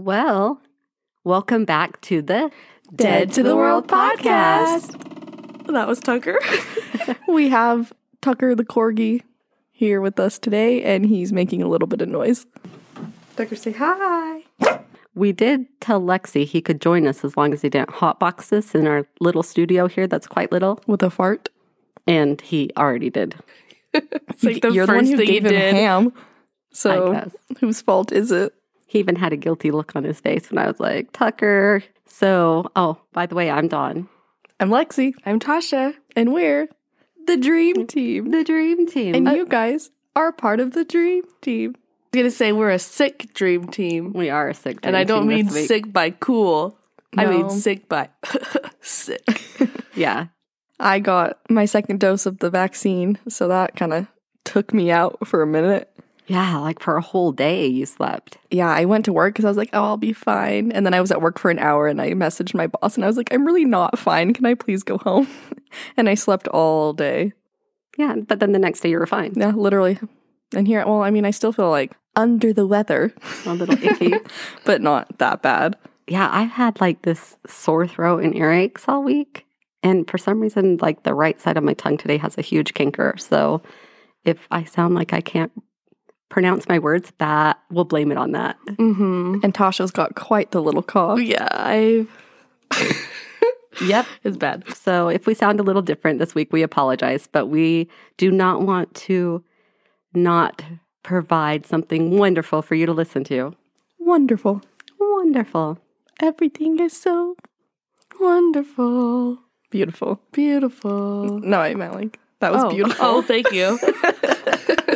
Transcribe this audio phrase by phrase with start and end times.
[0.00, 0.60] Well,
[1.24, 2.50] welcome back to the
[2.94, 4.92] Dead to the World podcast.
[5.72, 6.38] That was Tucker.
[7.28, 9.22] we have Tucker the corgi
[9.72, 12.44] here with us today, and he's making a little bit of noise.
[13.36, 14.42] Tucker, say hi.
[15.14, 18.74] We did tell Lexi he could join us as long as he didn't hotbox us
[18.74, 21.48] in our little studio here that's quite little, With a fart.
[22.06, 23.34] and he already did.
[23.94, 25.74] It's like the You're the one who thing gave him did.
[25.74, 26.12] ham.
[26.70, 28.52] So, whose fault is it?
[28.86, 31.82] He even had a guilty look on his face when I was like, Tucker.
[32.06, 34.08] So, oh, by the way, I'm Dawn.
[34.60, 35.94] I'm Lexi, I'm Tasha.
[36.14, 36.68] and we're
[37.26, 38.30] the Dream Team.
[38.30, 39.14] The dream team.
[39.14, 41.74] And uh, you guys are part of the Dream Team.
[41.76, 44.88] I was gonna say we're a sick dream team, we are a sick dream team.
[44.88, 46.78] and I don't mean sick by cool.
[47.18, 48.08] I mean sick by
[48.80, 49.24] sick.
[49.94, 50.26] Yeah.
[50.78, 54.06] I got my second dose of the vaccine, so that kind of
[54.44, 55.90] took me out for a minute.
[56.26, 58.38] Yeah, like for a whole day you slept.
[58.50, 60.72] Yeah, I went to work because I was like, oh, I'll be fine.
[60.72, 63.04] And then I was at work for an hour and I messaged my boss and
[63.04, 64.32] I was like, I'm really not fine.
[64.34, 65.28] Can I please go home?
[65.96, 67.32] and I slept all day.
[67.96, 69.34] Yeah, but then the next day you were fine.
[69.36, 69.98] Yeah, literally.
[70.54, 73.12] And here, well, I mean, I still feel like under the weather,
[73.44, 74.14] A little icky.
[74.64, 75.76] but not that bad.
[76.08, 79.44] yeah, I've had like this sore throat and earaches all week.
[79.82, 82.74] And for some reason, like the right side of my tongue today has a huge
[82.74, 83.14] canker.
[83.18, 83.62] So
[84.24, 85.52] if I sound like I can't
[86.28, 88.56] pronounce my words, that we'll blame it on that.
[88.66, 89.36] mm-hmm.
[89.42, 91.20] And Tasha's got quite the little cough.
[91.20, 92.06] Yeah, I.
[93.82, 94.06] Yep.
[94.24, 94.64] It's bad.
[94.74, 98.62] So if we sound a little different this week, we apologize, but we do not
[98.62, 99.44] want to
[100.14, 100.64] not
[101.02, 103.54] provide something wonderful for you to listen to.
[103.98, 104.62] Wonderful.
[104.98, 105.78] Wonderful.
[106.20, 107.36] Everything is so
[108.18, 109.38] Wonderful,
[109.70, 110.20] beautiful.
[110.32, 111.38] beautiful.
[111.40, 112.70] No, I meant like, that was oh.
[112.70, 113.04] beautiful.
[113.06, 113.78] Oh, thank you.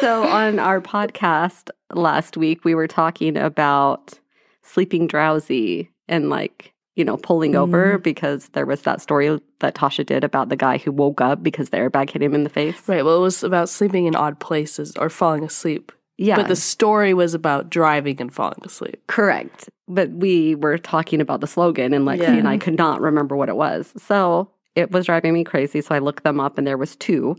[0.00, 4.18] so on our podcast last week we were talking about
[4.62, 8.02] sleeping drowsy and like you know pulling over mm-hmm.
[8.02, 11.70] because there was that story that tasha did about the guy who woke up because
[11.70, 13.04] the airbag hit him in the face right.
[13.04, 15.92] Well, it was about sleeping in odd places or falling asleep.
[16.18, 19.02] yeah But the story was about driving and falling asleep.
[19.06, 22.34] correct but we were talking about the slogan and lexi Yeah.
[22.34, 25.94] and i could not remember what it was so it was driving me crazy so
[25.94, 27.36] i looked them up and there was two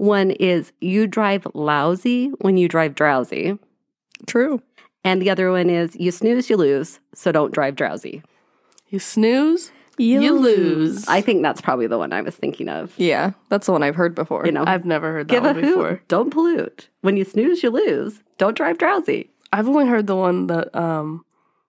[0.00, 3.58] one is you drive lousy when you drive drowsy
[4.26, 4.62] True.
[5.04, 8.22] And the other one is you snooze, you lose, so don't drive drowsy.
[8.88, 11.06] You snooze, you, lose.
[11.08, 12.92] I think that's probably the one I was thinking of.
[12.98, 14.44] Yeah, that's the one I've heard before.
[14.44, 15.88] You know, I've never heard that give a one before.
[15.90, 16.88] hoot, don't pollute.
[17.00, 18.22] When you snooze, you lose.
[18.36, 19.30] Don't drive drowsy.
[19.52, 21.24] I've only heard the one that um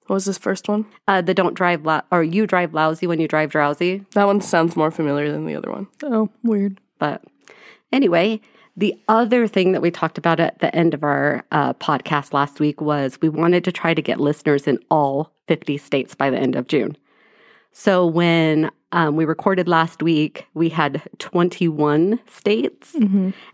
[0.07, 0.85] what was this first one?
[1.07, 4.03] Uh, the don't drive lou- or you drive lousy when you drive drowsy.
[4.13, 5.87] That one sounds more familiar than the other one.
[6.03, 6.81] Oh, weird.
[6.99, 7.23] But
[7.91, 8.39] anyway,
[8.77, 12.59] the other thing that we talked about at the end of our uh, podcast last
[12.59, 16.37] week was we wanted to try to get listeners in all 50 states by the
[16.37, 16.95] end of June.
[17.73, 22.93] So when um, we recorded last week, we had 21 states,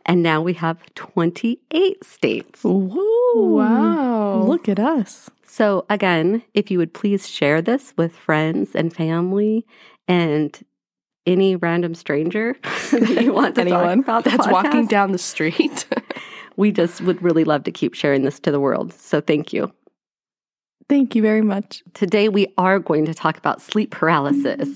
[0.06, 2.64] and now we have 28 states.
[2.64, 3.56] Woo.
[3.56, 4.42] Wow.
[4.42, 5.30] Look at us.
[5.46, 9.66] So, again, if you would please share this with friends and family
[10.08, 10.60] and
[11.28, 12.56] any random stranger
[12.92, 15.86] that you want to Anyone talk about That's walking down the street.
[16.60, 18.92] We just would really love to keep sharing this to the world.
[18.92, 19.72] So, thank you.
[20.90, 21.84] Thank you very much.
[21.94, 24.68] Today, we are going to talk about sleep paralysis,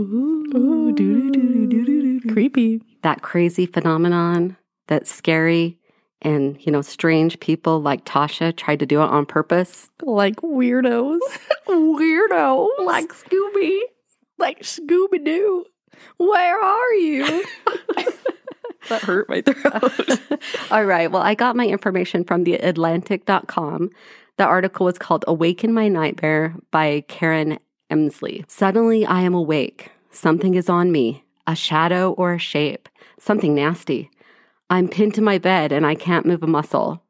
[0.00, 2.32] Ooh, doo doo doo doo doo doo.
[2.32, 2.82] Creepy.
[3.02, 4.56] that crazy phenomenon
[4.88, 5.78] that's scary.
[6.22, 9.88] And, you know, strange people like Tasha tried to do it on purpose.
[10.02, 11.20] Like weirdos.
[11.68, 12.68] Weirdo.
[12.84, 13.78] like Scooby.
[14.38, 15.64] Like Scooby Doo.
[16.16, 17.44] Where are you?
[18.88, 20.40] that hurt my throat.
[20.70, 21.10] All right.
[21.10, 23.90] Well, I got my information from the Atlantic.com.
[24.36, 27.58] The article was called Awaken My Nightmare by Karen
[27.90, 28.48] Emsley.
[28.48, 29.90] Suddenly I am awake.
[30.10, 34.10] Something is on me a shadow or a shape, something nasty.
[34.68, 37.02] I'm pinned to my bed and I can't move a muscle.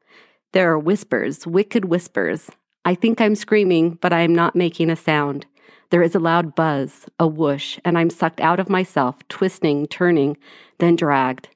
[0.53, 2.49] There are whispers, wicked whispers.
[2.85, 5.45] I think I'm screaming, but I am not making a sound.
[5.89, 10.37] There is a loud buzz, a whoosh, and I'm sucked out of myself, twisting, turning,
[10.77, 11.49] then dragged.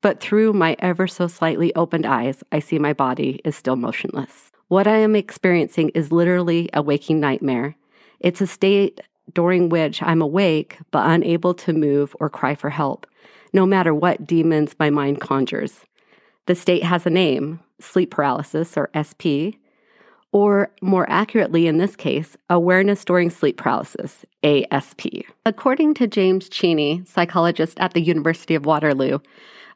[0.00, 4.52] But through my ever so slightly opened eyes, I see my body is still motionless.
[4.68, 7.76] What I am experiencing is literally a waking nightmare.
[8.20, 9.00] It's a state
[9.32, 13.06] during which I'm awake but unable to move or cry for help,
[13.52, 15.80] no matter what demons my mind conjures.
[16.46, 19.58] The state has a name sleep paralysis, or SP,
[20.32, 25.06] or more accurately in this case, awareness during sleep paralysis, ASP.
[25.46, 29.18] According to James Cheyne, psychologist at the University of Waterloo,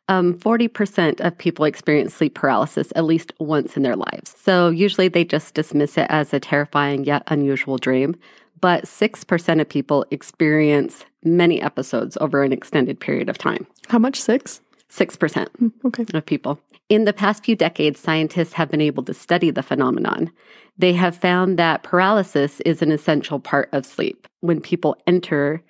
[0.08, 4.37] Um, 40% of people experience sleep paralysis at least once in their lives.
[4.38, 8.14] So usually they just dismiss it as a terrifying yet unusual dream.
[8.61, 13.67] But 6% of people experience many episodes over an extended period of time.
[13.88, 14.20] How much?
[14.20, 14.61] Six?
[14.91, 15.49] 6%
[15.85, 16.05] Okay.
[16.14, 16.61] of people.
[16.88, 20.31] In the past few decades, scientists have been able to study the phenomenon.
[20.79, 24.29] They have found that paralysis is an essential part of sleep.
[24.41, 25.62] When people enter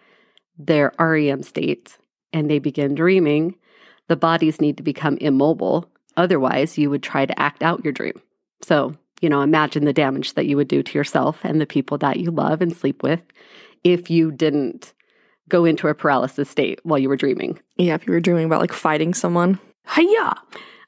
[0.59, 1.97] their REM state
[2.35, 3.55] and they begin dreaming,
[4.09, 5.91] the bodies need to become immobile.
[6.19, 8.21] Otherwise, you would try to act out your dream.
[8.63, 11.97] So, you know, imagine the damage that you would do to yourself and the people
[11.99, 13.23] that you love and sleep with
[13.85, 14.93] if you didn't
[15.49, 17.59] go into a paralysis state while you were dreaming.
[17.77, 19.59] Yeah, if you were dreaming about like fighting someone.
[19.95, 20.35] Hiya!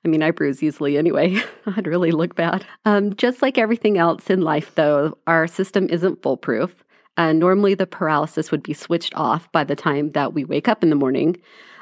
[0.04, 1.36] I mean, I bruise easily anyway.
[1.66, 2.64] I'd really look bad.
[2.84, 6.84] Um, just like everything else in life, though, our system isn't foolproof.
[7.16, 10.82] Uh, normally, the paralysis would be switched off by the time that we wake up
[10.82, 11.36] in the morning.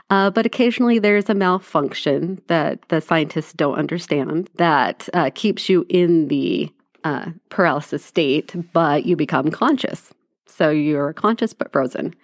[0.09, 5.85] Uh, but occasionally, there's a malfunction that the scientists don't understand that uh, keeps you
[5.89, 6.73] in the
[7.05, 10.13] uh, paralysis state, but you become conscious.
[10.47, 12.15] So you're conscious but frozen.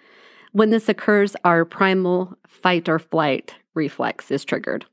[0.53, 4.87] When this occurs, our primal fight or flight reflex is triggered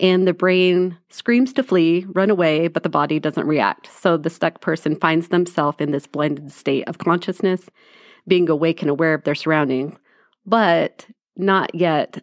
[0.00, 3.88] and the brain screams to flee, run away, but the body doesn't react.
[3.92, 7.68] So the stuck person finds themselves in this blended state of consciousness,
[8.26, 9.94] being awake and aware of their surroundings,
[10.46, 11.06] but
[11.36, 12.22] not yet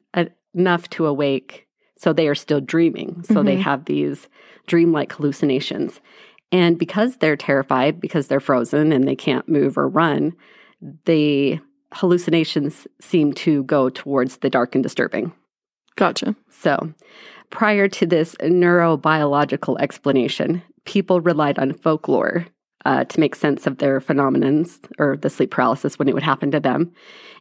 [0.54, 1.68] enough to awake.
[1.98, 3.24] So they are still dreaming.
[3.24, 3.62] So they mm-hmm.
[3.62, 4.28] have these
[4.68, 6.02] dreamlike hallucinations.
[6.52, 10.34] And because they're terrified, because they're frozen and they can't move or run,
[11.06, 11.60] the
[11.94, 15.32] hallucinations seem to go towards the dark and disturbing.
[15.96, 16.36] Gotcha.
[16.50, 16.94] So,
[17.52, 22.48] prior to this neurobiological explanation, people relied on folklore
[22.86, 26.52] uh, to make sense of their phenomenons or the sleep paralysis when it would happen
[26.52, 26.92] to them.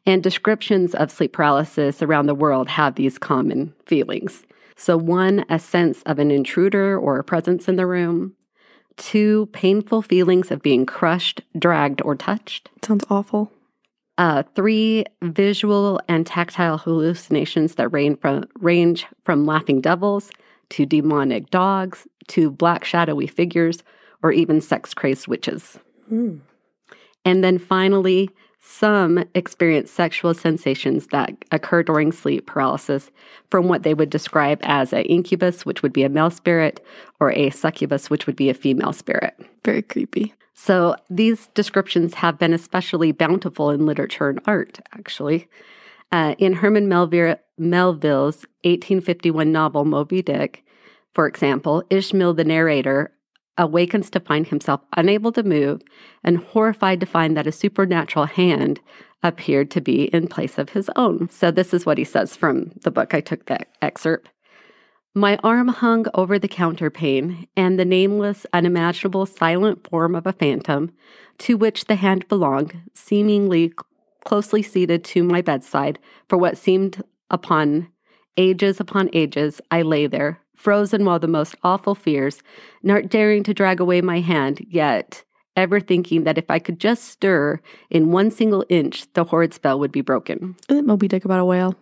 [0.07, 4.45] And descriptions of sleep paralysis around the world have these common feelings.
[4.77, 8.35] So, one, a sense of an intruder or a presence in the room.
[8.97, 12.71] Two, painful feelings of being crushed, dragged, or touched.
[12.83, 13.53] Sounds awful.
[14.21, 20.31] Uh, three visual and tactile hallucinations that range from, range from laughing devils
[20.69, 23.83] to demonic dogs to black shadowy figures
[24.23, 25.79] or even sex crazed witches.
[27.25, 28.29] And then finally,
[28.61, 33.11] some experience sexual sensations that occur during sleep paralysis
[33.51, 36.85] from what they would describe as an incubus, which would be a male spirit,
[37.19, 39.35] or a succubus, which would be a female spirit.
[39.65, 40.35] Very creepy.
[40.55, 45.49] So these descriptions have been especially bountiful in literature and art, actually.
[46.13, 50.65] Uh, in Herman Melville, Melville's 1851 novel Moby Dick,
[51.15, 53.13] for example, Ishmael, the narrator,
[53.61, 55.83] awakens to find himself unable to move
[56.25, 58.81] and horrified to find that a supernatural hand
[59.23, 61.29] appeared to be in place of his own.
[61.29, 63.15] So, this is what he says from the book.
[63.15, 64.31] I took that excerpt.
[65.15, 70.93] My arm hung over the counterpane, and the nameless, unimaginable, silent form of a phantom,
[71.39, 73.73] to which the hand belonged, seemingly
[74.25, 75.99] closely seated to my bedside,
[76.29, 77.89] for what seemed upon
[78.37, 82.43] ages upon ages, I lay there, frozen while the most awful fears,
[82.83, 85.25] not daring to drag away my hand, yet
[85.57, 87.61] ever thinking that if I could just stir
[87.91, 90.57] in one single inch, the horrid spell would be broken.
[90.69, 91.75] Isn't Moby Dick about a whale?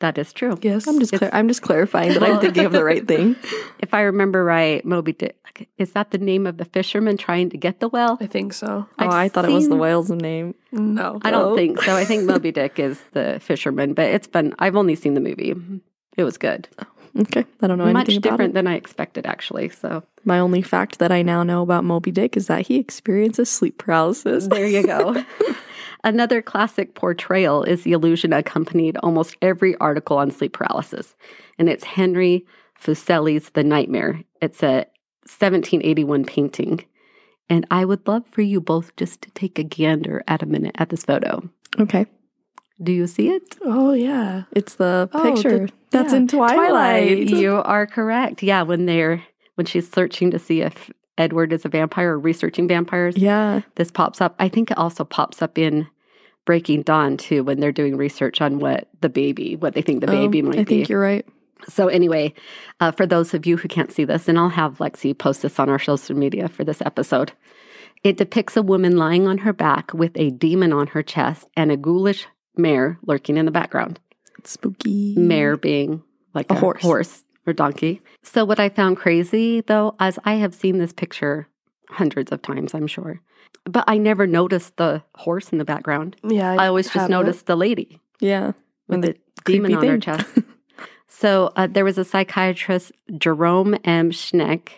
[0.00, 0.58] That is true.
[0.60, 0.86] Yes.
[0.86, 3.34] I'm just clar- I'm just clarifying that I'm thinking of the right thing.
[3.78, 7.56] If I remember right, Moby Dick, is that the name of the fisherman trying to
[7.58, 8.16] get the whale?
[8.20, 8.86] I think so.
[8.88, 10.54] Oh, I've I thought it was the whale's name.
[10.72, 11.18] No.
[11.22, 11.56] I don't Oh.
[11.56, 11.94] think so.
[11.94, 15.54] I think Moby Dick is the fisherman, but it's been, I've only seen the movie.
[16.16, 16.68] It was good.
[16.78, 16.84] Oh.
[17.18, 19.70] Okay, I don't know Much anything about different than I expected, actually.
[19.70, 23.48] So My only fact that I now know about Moby Dick is that he experiences
[23.48, 24.46] sleep paralysis.
[24.50, 25.24] there you go.
[26.04, 31.14] Another classic portrayal is the illusion accompanied almost every article on sleep paralysis,
[31.58, 32.44] and it's Henry
[32.78, 34.22] Fuseli's The Nightmare.
[34.40, 34.86] It's a
[35.26, 36.84] 1781 painting.
[37.48, 40.74] And I would love for you both just to take a gander at a minute
[40.78, 41.48] at this photo.
[41.78, 42.06] Okay,
[42.82, 43.56] Do you see it?
[43.62, 44.42] Oh yeah.
[44.52, 46.56] it's the Oh, picture the- that's yeah, in Twilight.
[46.56, 47.18] Twilight.
[47.30, 48.42] You are correct.
[48.42, 49.22] Yeah, when they're
[49.54, 53.90] when she's searching to see if Edward is a vampire or researching vampires, Yeah, this
[53.90, 54.34] pops up.
[54.38, 55.86] I think it also pops up in
[56.44, 60.06] Breaking Dawn too when they're doing research on what the baby, what they think the
[60.08, 60.76] baby Um, might I be.
[60.76, 61.24] think you're right.
[61.70, 62.34] So anyway,
[62.80, 65.58] uh, for those of you who can't see this, and I'll have Lexi post this
[65.58, 67.32] on our social media for this episode.
[68.04, 71.72] It depicts a woman lying on her back with a demon on her chest and
[71.72, 72.26] a ghoulish
[72.56, 74.00] mare lurking in the background.
[74.38, 75.14] It's spooky.
[75.16, 76.02] Mare being
[76.34, 76.82] like A a, horse.
[76.82, 78.02] horse or donkey.
[78.22, 81.48] So what I found crazy though, as I have seen this picture
[81.88, 83.20] hundreds of times, I'm sure,
[83.64, 86.16] but I never noticed the horse in the background.
[86.28, 86.52] Yeah.
[86.58, 88.52] I always just noticed the lady Yeah,
[88.88, 89.18] with the the
[89.52, 90.26] demon creepy on her chest.
[91.08, 94.10] So uh, there was a psychiatrist, Jerome M.
[94.10, 94.68] Schneck,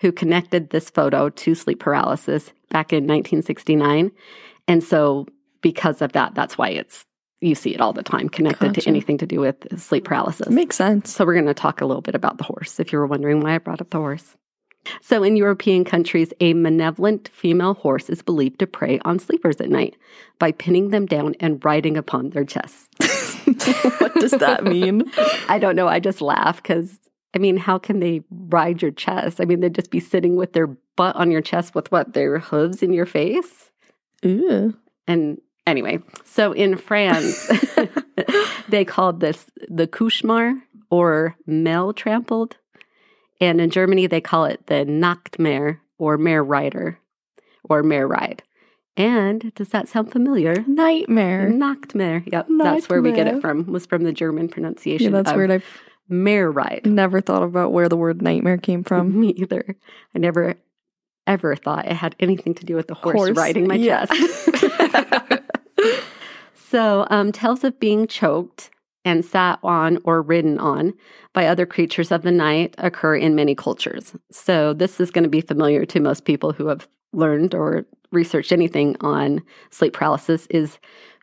[0.00, 4.10] who connected this photo to sleep paralysis back in 1969.
[4.68, 5.26] And so
[5.62, 7.05] because of that, that's why it's
[7.40, 8.82] you see it all the time connected Gotcha.
[8.82, 10.48] to anything to do with sleep paralysis.
[10.48, 11.14] Makes sense.
[11.14, 13.40] So, we're going to talk a little bit about the horse if you were wondering
[13.40, 14.36] why I brought up the horse.
[15.00, 19.68] So, in European countries, a malevolent female horse is believed to prey on sleepers at
[19.68, 19.96] night
[20.38, 22.88] by pinning them down and riding upon their chests.
[24.00, 25.10] what does that mean?
[25.48, 25.88] I don't know.
[25.88, 26.98] I just laugh because,
[27.34, 29.40] I mean, how can they ride your chest?
[29.40, 32.12] I mean, they'd just be sitting with their butt on your chest with what?
[32.12, 33.70] Their hooves in your face?
[34.24, 34.74] Ooh.
[35.06, 37.50] And anyway, so in France,
[38.68, 42.56] they called this the cauchemar or Mel trampled.
[43.40, 46.98] And in Germany, they call it the Nachtmahr or mare rider
[47.64, 48.42] or mare ride.
[48.96, 50.64] And does that sound familiar?
[50.66, 51.50] Nightmare.
[51.50, 52.22] Nachtmahr.
[52.32, 53.66] Yep, that's where we get it from.
[53.66, 55.12] Was from the German Yeah, pronunciation.
[55.12, 55.50] that's of weird.
[55.50, 55.64] I've
[56.08, 56.82] Mare ride.
[56.86, 59.20] never thought about where the word nightmare came from.
[59.20, 59.76] Me either.
[60.14, 60.54] I never
[61.26, 64.06] ever thought it had anything to do with the horse, Horse, riding my yeah.
[64.06, 64.64] chest.
[66.70, 68.70] so, um, tales of being choked
[69.04, 70.92] and sat on or ridden on
[71.32, 74.14] by other creatures of the night occur in many cultures.
[74.30, 78.52] So, this is going to be familiar to most people who have learned or researched
[78.52, 80.78] anything on sleep paralysis is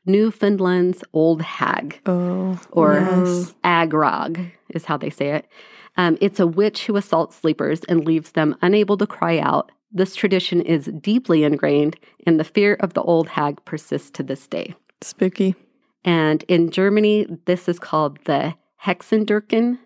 [0.06, 3.54] Newfoundland's old hag Oh, or yes.
[3.64, 5.48] agrog is how they say it.
[5.96, 9.72] Um, it's a witch who assaults sleepers and leaves them unable to cry out.
[9.96, 14.48] This tradition is deeply ingrained, and the fear of the old hag persists to this
[14.48, 14.76] day.
[15.02, 15.56] spooky.
[16.04, 19.78] And in Germany, this is called the Hexendrücken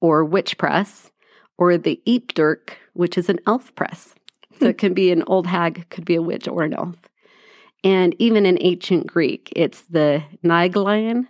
[0.00, 1.10] or witch press,
[1.56, 4.14] or the Alpdrücken, which is an elf press.
[4.58, 4.70] So hmm.
[4.70, 6.96] it can be an old hag, could be a witch or an elf.
[7.84, 11.28] And even in ancient Greek, it's the Pnigalion,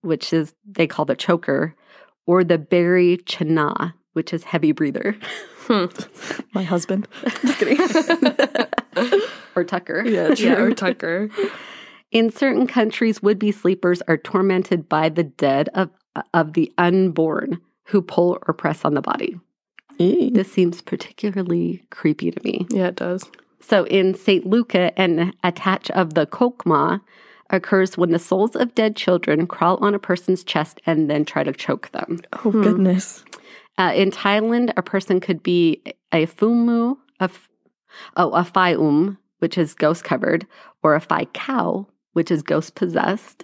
[0.00, 1.76] which is they call the choker,
[2.26, 5.16] or the berry Chana, which is heavy breather,
[6.54, 7.08] My husband.
[9.56, 10.04] or Tucker.
[10.06, 10.64] Yeah, Yeah, true.
[10.64, 11.28] or Tucker.
[12.10, 15.88] In certain countries, would be sleepers are tormented by the dead of,
[16.34, 19.38] of the unborn who pull or press on the body.
[19.98, 22.66] This seems particularly creepy to me.
[22.70, 23.30] Yeah, it does.
[23.60, 24.44] So in St.
[24.44, 27.00] Lucia, an attach of the kokma
[27.50, 31.44] occurs when the souls of dead children crawl on a person's chest and then try
[31.44, 32.18] to choke them.
[32.44, 33.22] Oh, goodness.
[33.78, 37.48] Uh, in Thailand, a person could be a fumu, a f-
[38.16, 40.46] oh, a fium, which is ghost covered,
[40.82, 43.42] or a phi cow, which is ghost possessed.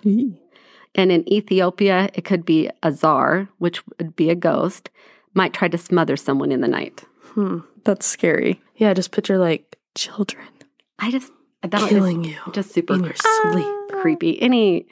[0.95, 4.91] And in Ethiopia, it could be a zar, which would be a ghost,
[5.35, 7.05] might try to smother someone in the night.
[7.35, 7.61] Hmm.
[7.85, 8.61] That's scary.
[8.77, 10.47] Yeah, just picture like Children.
[10.99, 11.33] I just
[11.63, 14.01] that is killing you just super in your sleep.
[14.01, 14.41] creepy.
[14.41, 14.87] Any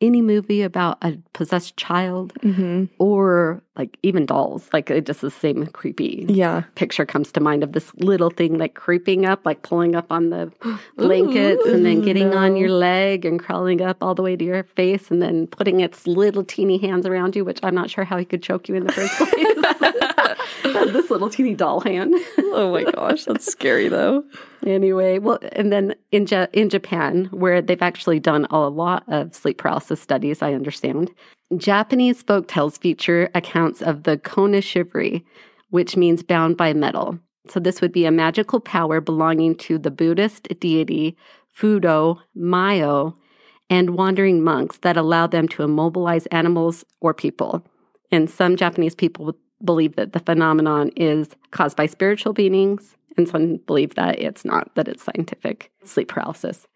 [0.00, 2.84] any movie about a possessed child Mm-hmm.
[2.98, 6.62] or like even dolls, like it just the same creepy Yeah.
[6.74, 10.30] picture comes to mind of this little thing like creeping up, like pulling up on
[10.30, 10.52] the
[10.96, 14.44] blankets and then Ooh, getting on your leg and crawling up all the way to
[14.44, 18.04] your face and then putting its little teeny hands around you, which I'm not sure
[18.04, 19.32] how he could choke you in the first place.
[20.92, 22.14] this little teeny doll hand.
[22.38, 24.24] Oh my gosh, that's scary though.
[24.66, 29.58] Anyway, well, and then in in Japan, where they've actually done a lot of sleep
[29.58, 31.10] paralysis studies, I understand,
[31.56, 35.24] Japanese folk tales feature accounts of the kona kanashibari,
[35.70, 37.18] which means bound by metal.
[37.48, 41.16] So this would be a magical power belonging to the Buddhist deity
[41.56, 43.14] Fudo Myoo
[43.70, 47.64] and wandering monks that allow them to immobilize animals or people.
[48.10, 49.34] And some Japanese people
[49.64, 54.74] believe that the phenomenon is caused by spiritual beings, and some believe that it's not,
[54.74, 56.66] that it's scientific sleep paralysis.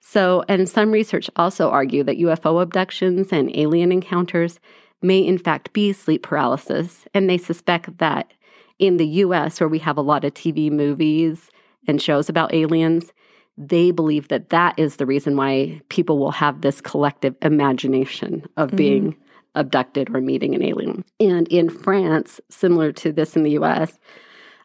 [0.00, 4.60] So, and some research also argue that UFO abductions and alien encounters
[5.02, 8.32] may in fact be sleep paralysis, and they suspect that
[8.78, 11.50] in the US, where we have a lot of TV movies
[11.86, 13.12] and shows about aliens,
[13.56, 18.68] they believe that that is the reason why people will have this collective imagination of
[18.68, 18.76] mm-hmm.
[18.76, 19.16] being
[19.54, 21.04] abducted or meeting an alien.
[21.20, 23.98] And in France, similar to this in the US,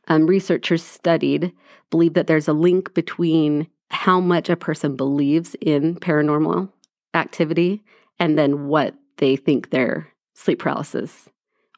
[0.10, 1.52] um, researchers studied,
[1.90, 6.70] believe that there's a link between how much a person believes in paranormal
[7.14, 7.84] activity
[8.20, 11.30] and then what they think their sleep paralysis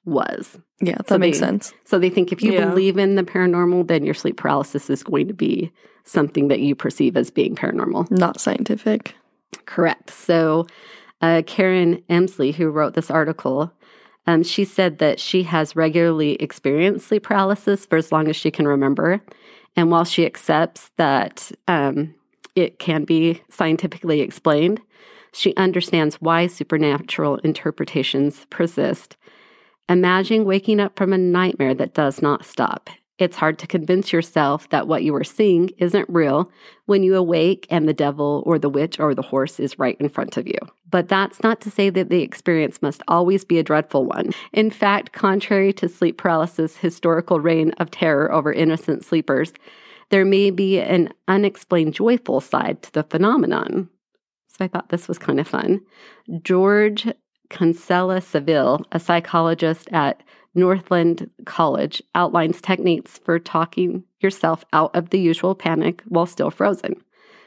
[0.05, 0.57] was.
[0.81, 1.73] Yeah, that So makes they- sense.
[1.85, 2.69] So they think if you Yeah.
[2.69, 5.71] believe in the paranormal, then your sleep paralysis is going to be
[6.03, 8.09] something that you perceive as being paranormal.
[8.11, 9.15] Not scientific.
[9.65, 10.09] Correct.
[10.09, 10.65] So,
[11.21, 13.71] uh, Karen Emsley, who wrote this article,
[14.31, 18.51] um, she said that she has regularly experienced sleep paralysis for as long as she
[18.51, 19.21] can remember.
[19.75, 22.13] And while she accepts that um,
[22.55, 24.81] it can be scientifically explained,
[25.33, 29.15] she understands why supernatural interpretations persist
[29.91, 32.89] Imagine waking up from a nightmare that does not stop.
[33.21, 36.49] It's hard to convince yourself that what you are seeing isn't real
[36.87, 40.09] when you awake and the devil or the witch or the horse is right in
[40.09, 40.57] front of you.
[40.89, 44.31] But that's not to say that the experience must always be a dreadful one.
[44.53, 49.53] In fact, contrary to sleep paralysis' historical reign of terror over innocent sleepers,
[50.09, 53.87] there may be an unexplained joyful side to the phenomenon.
[54.47, 55.81] So I thought this was kind of fun.
[56.41, 57.07] George
[57.51, 60.23] Kinsella Saville, a psychologist at
[60.53, 66.95] Northland College, outlines techniques for talking yourself out of the usual panic while still frozen.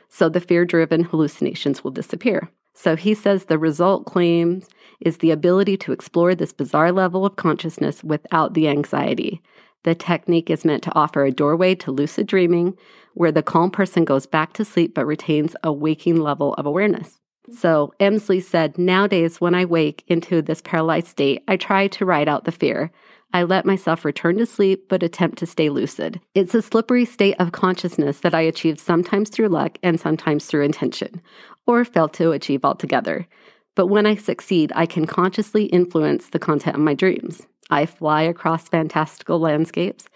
[0.09, 2.49] So the fear driven hallucinations will disappear.
[2.73, 4.69] So he says the result claims
[5.01, 9.41] is the ability to explore this bizarre level of consciousness without the anxiety.
[9.85, 12.77] The technique is meant to offer a doorway to lucid dreaming
[13.13, 17.21] where the calm person goes back to sleep but retains a waking level of awareness.
[17.53, 22.29] So Emsley said, Nowadays, when I wake into this paralyzed state, I try to ride
[22.29, 22.91] out the fear.
[23.35, 26.21] I let myself return to sleep, but attempt to stay lucid.
[26.35, 30.63] It's a slippery state of consciousness that I achieve sometimes through luck and sometimes through
[30.63, 31.21] intention,
[31.67, 33.27] or fail to achieve altogether.
[33.75, 37.43] But when I succeed, I can consciously influence the content of my dreams.
[37.71, 40.09] I fly across fantastical landscapes,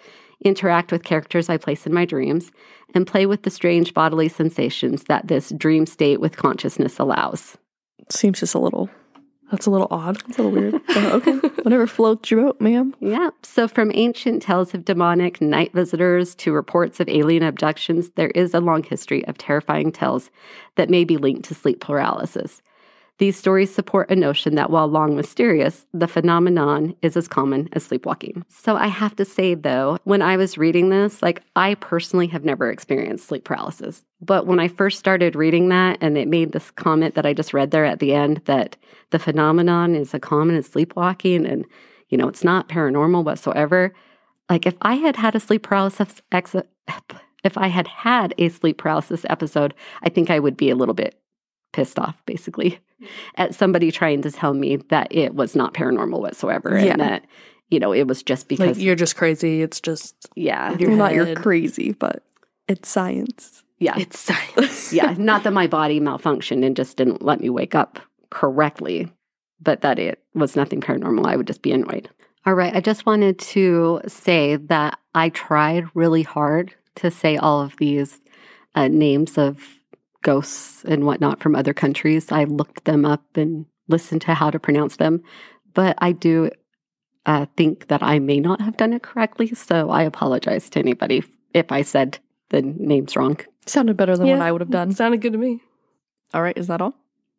[0.44, 2.50] interact with characters I place in my dreams,
[2.94, 7.56] and play with the strange bodily sensations that this dream state with consciousness allows.
[8.08, 8.88] Seems just a little.
[9.50, 10.18] That's a little odd.
[10.28, 10.80] It's a little weird.
[10.86, 11.32] But uh, okay.
[11.62, 12.94] Whatever floats your boat, ma'am.
[13.00, 13.30] Yeah.
[13.42, 18.52] So, from ancient tales of demonic night visitors to reports of alien abductions, there is
[18.52, 20.30] a long history of terrifying tales
[20.76, 22.60] that may be linked to sleep paralysis.
[23.18, 27.84] These stories support a notion that while long mysterious, the phenomenon is as common as
[27.84, 28.44] sleepwalking.
[28.48, 32.44] So I have to say though, when I was reading this, like I personally have
[32.44, 34.04] never experienced sleep paralysis.
[34.20, 37.52] But when I first started reading that and it made this comment that I just
[37.52, 38.76] read there at the end that
[39.10, 41.66] the phenomenon is as common as sleepwalking and
[42.10, 43.92] you know, it's not paranormal whatsoever.
[44.48, 46.54] Like if I had had a sleep paralysis ex-
[47.44, 50.94] if I had had a sleep paralysis episode, I think I would be a little
[50.94, 51.20] bit
[51.72, 52.78] pissed off basically
[53.36, 56.92] at somebody trying to tell me that it was not paranormal whatsoever Yeah.
[56.92, 57.24] and that
[57.70, 59.62] you know it was just because Like you're just crazy.
[59.62, 62.22] It's just yeah your Well, not you're crazy, but
[62.66, 63.62] it's science.
[63.78, 64.92] yeah it's science.
[64.92, 68.00] yeah not that my body malfunctioned and just didn't let me wake up
[68.30, 69.08] correctly
[69.60, 72.08] but that it was nothing paranormal i would just be annoyed
[72.46, 77.60] all right i just wanted to say that i tried really hard to say all
[77.62, 78.20] of these
[78.74, 79.77] uh, names of
[80.30, 84.58] ghosts and whatnot from other countries i looked them up and listened to how to
[84.66, 85.22] pronounce them
[85.74, 86.50] but i do
[87.26, 91.22] uh, think that i may not have done it correctly so i apologize to anybody
[91.54, 92.18] if i said
[92.50, 93.36] the names wrong
[93.68, 94.92] Sounded better than what I would have done.
[94.92, 95.60] Sounded good to me.
[96.32, 96.94] All right, is that all?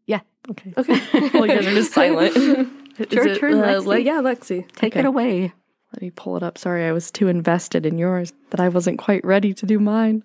[0.05, 0.21] Yeah.
[0.51, 0.73] Okay.
[0.77, 1.01] Okay.
[1.33, 2.35] well, you guys are just silent.
[2.99, 3.85] Is Your it, turn, uh, Lexi.
[3.85, 4.71] Le- yeah, Lexi.
[4.75, 4.99] Take Okay.
[4.99, 5.53] it away.
[5.93, 6.57] Let me pull it up.
[6.57, 10.23] Sorry, I was too invested in yours that I wasn't quite ready to do mine.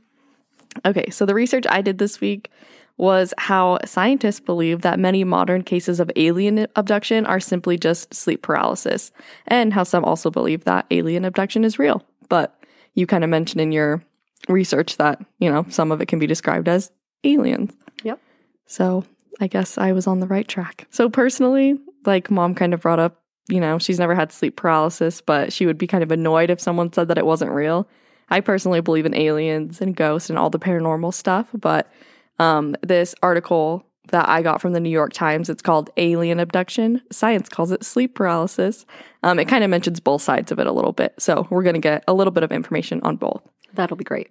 [0.85, 2.51] Okay, so the research I did this week
[2.97, 8.43] was how scientists believe that many modern cases of alien abduction are simply just sleep
[8.43, 9.11] paralysis,
[9.49, 12.05] and how some also believe that alien abduction is real.
[12.29, 12.57] But
[12.95, 14.03] you kind of mentioned in your
[14.49, 16.91] research that, you know, some of it can be described as
[17.25, 17.73] aliens.
[18.05, 18.21] Yep.
[18.67, 19.05] So
[19.41, 20.87] I guess I was on the right track.
[20.91, 25.21] So personally, like mom kind of brought up, you know, she's never had sleep paralysis,
[25.21, 27.89] but she would be kind of annoyed if someone said that it wasn't real.
[28.31, 31.91] I personally believe in aliens and ghosts and all the paranormal stuff, but
[32.39, 37.01] um, this article that I got from the New York Times, it's called Alien Abduction.
[37.11, 38.85] Science calls it sleep paralysis.
[39.23, 41.15] Um, it kind of mentions both sides of it a little bit.
[41.19, 43.43] So we're going to get a little bit of information on both.
[43.73, 44.31] That'll be great.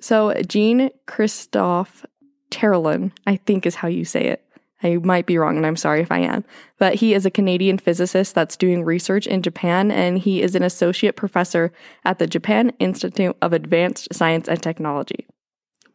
[0.00, 2.06] So Jean Christophe
[2.50, 4.44] Terrillon, I think is how you say it.
[4.82, 6.44] I might be wrong, and I'm sorry if I am.
[6.78, 10.62] But he is a Canadian physicist that's doing research in Japan, and he is an
[10.62, 11.72] associate professor
[12.04, 15.26] at the Japan Institute of Advanced Science and Technology.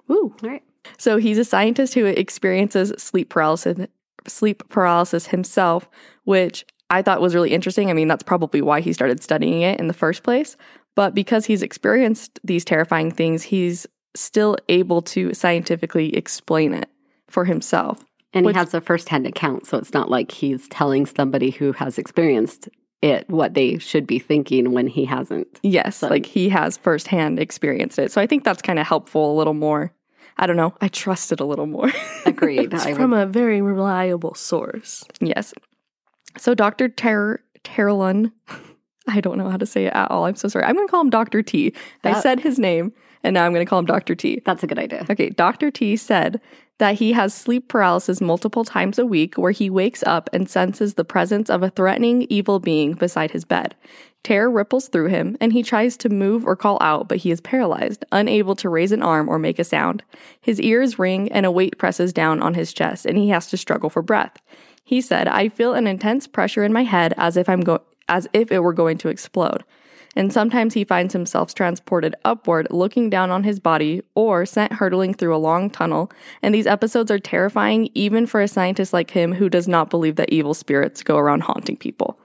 [0.07, 0.35] Woo.
[0.43, 0.63] All right.
[0.97, 3.87] So he's a scientist who experiences sleep paralysis,
[4.27, 5.89] sleep paralysis himself,
[6.25, 7.89] which I thought was really interesting.
[7.89, 10.55] I mean, that's probably why he started studying it in the first place.
[10.95, 16.89] But because he's experienced these terrifying things, he's still able to scientifically explain it
[17.27, 18.05] for himself.
[18.35, 21.71] And Which- he has a firsthand account, so it's not like he's telling somebody who
[21.73, 22.69] has experienced
[23.01, 25.59] it what they should be thinking when he hasn't.
[25.63, 28.11] Yes, So- like he has firsthand experienced it.
[28.11, 29.91] So I think that's kind of helpful a little more.
[30.37, 30.73] I don't know.
[30.81, 31.89] I trust it a little more.
[32.25, 32.73] Agreed.
[32.73, 35.05] It's from would, a very reliable source.
[35.21, 35.53] Yes.
[36.37, 36.89] So Dr.
[36.89, 38.31] Ter- Terlun,
[39.07, 40.25] I don't know how to say it at all.
[40.25, 40.65] I'm so sorry.
[40.65, 41.41] I'm going to call him Dr.
[41.41, 41.73] T.
[42.03, 42.91] I That- said his name,
[43.23, 44.13] and now I'm going to call him Dr.
[44.15, 44.41] T.
[44.45, 45.05] that's a good idea.
[45.09, 45.71] Okay, Dr.
[45.71, 46.41] T said
[46.77, 50.93] that he has sleep paralysis multiple times a week where he wakes up and senses
[50.93, 53.75] the presence of a threatening evil being beside his bed.
[54.23, 57.39] Terror ripples through him, and he tries to move or call out, but he is
[57.39, 60.03] paralyzed, unable to raise an arm or make a sound.
[60.41, 63.57] His ears ring, and a weight presses down on his chest, and he has to
[63.57, 64.41] struggle for breath.
[64.83, 68.27] He said, "I feel an intense pressure in my head as if I'm go- as
[68.33, 69.63] if it were going to explode."
[70.15, 75.13] And sometimes he finds himself transported upward, looking down on his body, or sent hurtling
[75.13, 76.10] through a long tunnel.
[76.41, 80.15] And these episodes are terrifying, even for a scientist like him who does not believe
[80.15, 82.17] that evil spirits go around haunting people.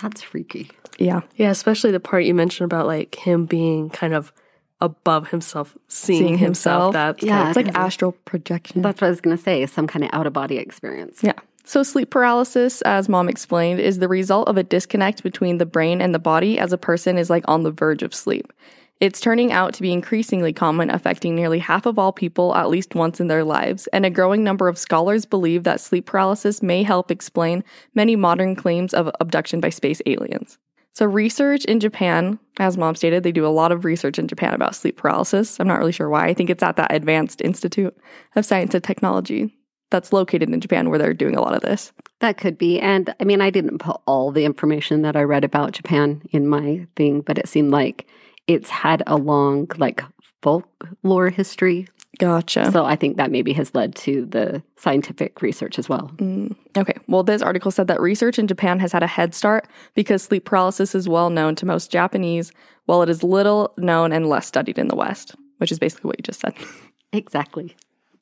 [0.00, 0.70] That's freaky.
[0.98, 1.20] Yeah.
[1.36, 4.32] Yeah, especially the part you mentioned about like him being kind of
[4.80, 6.86] above himself, seeing, Seeing himself.
[6.88, 6.92] himself.
[6.92, 7.36] That's Yeah.
[7.44, 8.80] kind It's like astral projection.
[8.82, 9.66] That's what I was going to say.
[9.66, 11.20] Some kind of out of body experience.
[11.22, 11.32] Yeah.
[11.64, 16.00] So, sleep paralysis, as mom explained, is the result of a disconnect between the brain
[16.00, 18.52] and the body as a person is like on the verge of sleep.
[18.98, 22.94] It's turning out to be increasingly common, affecting nearly half of all people at least
[22.94, 26.82] once in their lives, and a growing number of scholars believe that sleep paralysis may
[26.82, 30.58] help explain many modern claims of abduction by space aliens.
[30.92, 34.54] So, research in Japan, as mom stated, they do a lot of research in Japan
[34.54, 35.58] about sleep paralysis.
[35.60, 36.26] I'm not really sure why.
[36.26, 37.96] I think it's at that Advanced Institute
[38.34, 39.54] of Science and Technology
[39.90, 41.92] that's located in Japan where they're doing a lot of this.
[42.20, 42.80] That could be.
[42.80, 46.46] And I mean, I didn't put all the information that I read about Japan in
[46.48, 48.06] my thing, but it seemed like
[48.46, 50.02] it's had a long, like,
[50.42, 51.86] folklore history.
[52.18, 52.70] Gotcha.
[52.72, 56.10] So I think that maybe has led to the scientific research as well.
[56.16, 56.94] Mm, okay.
[57.06, 60.44] Well, this article said that research in Japan has had a head start because sleep
[60.44, 62.52] paralysis is well known to most Japanese,
[62.86, 66.18] while it is little known and less studied in the West, which is basically what
[66.18, 66.54] you just said.
[67.12, 67.74] Exactly.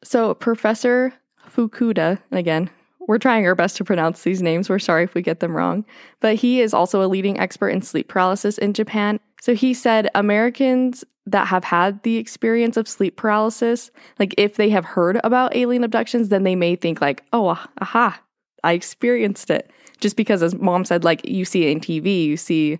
[0.04, 1.12] So, Professor
[1.50, 2.70] Fukuda, again,
[3.08, 4.68] we're trying our best to pronounce these names.
[4.68, 5.84] We're sorry if we get them wrong.
[6.20, 9.18] But he is also a leading expert in sleep paralysis in Japan.
[9.40, 14.70] So he said Americans that have had the experience of sleep paralysis, like if they
[14.70, 18.20] have heard about alien abductions, then they may think like, oh, ah- aha,
[18.64, 19.70] I experienced it.
[20.00, 22.78] Just because, as mom said, like you see it in TV, you see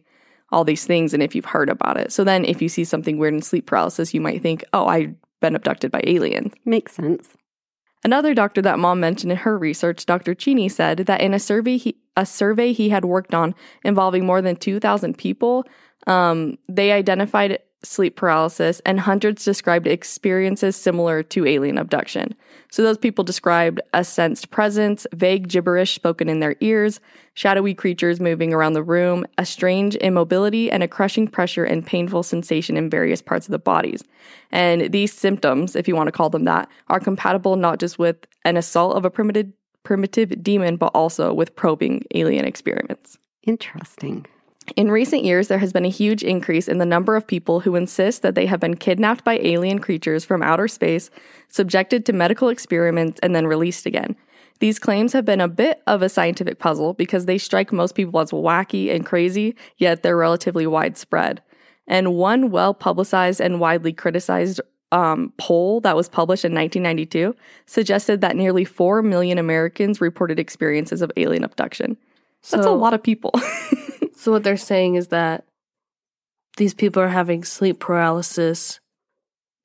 [0.50, 2.12] all these things, and if you've heard about it.
[2.12, 5.14] So then if you see something weird in sleep paralysis, you might think, oh, I've
[5.40, 6.52] been abducted by aliens.
[6.64, 7.28] Makes sense.
[8.04, 10.34] Another doctor that mom mentioned in her research, Dr.
[10.34, 14.40] Cheyne, said that in a survey he, a survey he had worked on involving more
[14.40, 15.64] than 2,000 people,
[16.06, 22.34] um, they identified sleep paralysis and hundreds described experiences similar to alien abduction.
[22.70, 27.00] So those people described a sensed presence, vague gibberish spoken in their ears,
[27.34, 32.22] shadowy creatures moving around the room, a strange immobility, and a crushing pressure and painful
[32.22, 34.02] sensation in various parts of the bodies.
[34.50, 38.16] And these symptoms, if you want to call them that, are compatible not just with
[38.44, 39.52] an assault of a primitive
[39.84, 43.16] primitive demon, but also with probing alien experiments.
[43.44, 44.26] Interesting.
[44.76, 47.74] In recent years, there has been a huge increase in the number of people who
[47.74, 51.10] insist that they have been kidnapped by alien creatures from outer space,
[51.48, 54.16] subjected to medical experiments, and then released again.
[54.60, 58.18] These claims have been a bit of a scientific puzzle because they strike most people
[58.20, 61.42] as wacky and crazy, yet they're relatively widespread.
[61.86, 68.20] And one well publicized and widely criticized um, poll that was published in 1992 suggested
[68.20, 71.96] that nearly 4 million Americans reported experiences of alien abduction.
[72.50, 73.32] That's a lot of people.
[74.18, 75.44] So what they're saying is that
[76.56, 78.80] these people are having sleep paralysis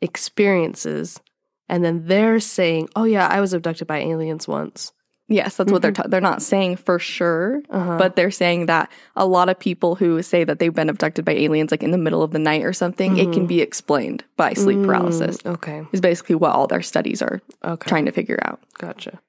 [0.02, 1.20] experiences,
[1.68, 4.92] and then they're saying, "Oh yeah, I was abducted by aliens once."
[5.30, 7.98] Yes, that's what they're ta- they're not saying for sure, Uh-huh.
[7.98, 11.32] but they're saying that a lot of people who say that they've been abducted by
[11.32, 14.54] aliens like in the middle of the night or something, it can be explained by
[14.54, 15.38] sleep paralysis.
[15.38, 18.60] Mm, okay, Is basically what all their studies are okay, trying to figure out.
[18.78, 19.20] gotcha.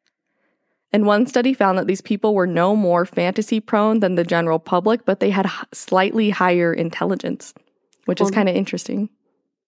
[0.95, 4.61] And one study found that these people were no more fantasy prone than the general
[4.61, 7.53] public, but they had h- slightly higher intelligence,
[8.05, 9.11] which is kind of interesting.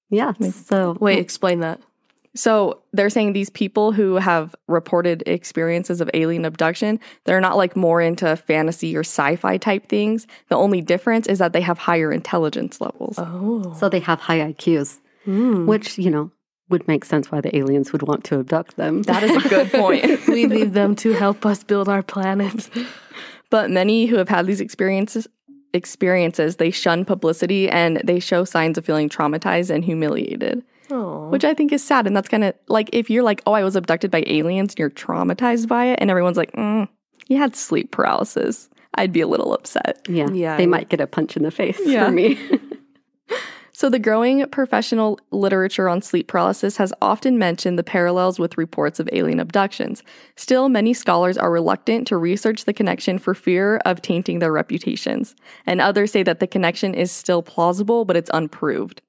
[0.08, 0.34] Yeah.
[0.52, 1.80] So Wait, explain that.
[2.36, 7.74] So they're saying these people who have reported experiences of alien abduction, they're not like
[7.74, 10.26] more into fantasy or sci-fi type things.
[10.48, 13.16] The only difference is that they have higher intelligence levels.
[13.18, 15.66] Oh, so they have high IQs, Hmm.
[15.66, 16.30] which you know
[16.68, 19.02] would make sense why the aliens would want to abduct them.
[19.02, 20.26] That is a good point.
[20.28, 22.68] we need them to help us build our planet.
[23.50, 25.28] but many who have had these experiences
[25.72, 30.62] experiences, they shun publicity and they show signs of feeling traumatized and humiliated.
[30.90, 32.06] Oh, Which I think is sad.
[32.06, 34.78] And that's kind of like if you're like, oh, I was abducted by aliens and
[34.78, 36.88] you're traumatized by it, and everyone's like, mm,
[37.28, 40.00] you had sleep paralysis, I'd be a little upset.
[40.08, 40.28] yeah.
[40.30, 42.06] Yeah, They I might get a punch in the face Yeah.
[42.06, 42.38] for me.
[43.78, 48.98] So, the growing professional literature on sleep paralysis has often mentioned the parallels with reports
[48.98, 50.02] of alien abductions.
[50.34, 55.36] Still, many scholars are reluctant to research the connection for fear of tainting their reputations.
[55.66, 59.02] And others say that the connection is still plausible, but it's unproved.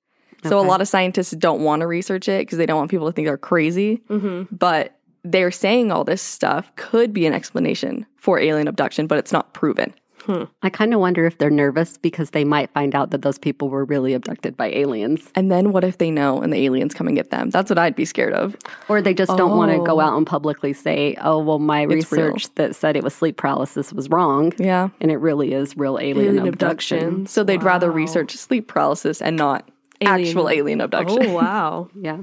[0.44, 3.08] So a lot of scientists don't want to research it because they don't want people
[3.08, 4.04] to think they're crazy.
[4.10, 4.54] Mm-hmm.
[4.54, 9.32] But they're saying all this stuff could be an explanation for alien abduction, but it's
[9.32, 9.94] not proven.
[10.28, 10.44] Hmm.
[10.62, 13.70] I kind of wonder if they're nervous because they might find out that those people
[13.70, 17.08] were really abducted by aliens, And then what if they know and the aliens come
[17.08, 17.50] and get them?
[17.50, 18.56] That's what I'd be scared of.
[18.90, 20.02] or they just don't want to go Oh.
[20.02, 22.26] out and publicly say, "Oh, well, my It's real.
[22.34, 24.90] research that said it was sleep paralysis was wrong, Yeah.
[25.02, 27.32] and it really is real alien, Alien abduction." abductions.
[27.32, 29.68] So they'd rather research sleep paralysis and not
[30.02, 31.26] Alien- actual alien abduction.
[31.26, 31.88] Oh wow.
[31.96, 32.18] Yeah,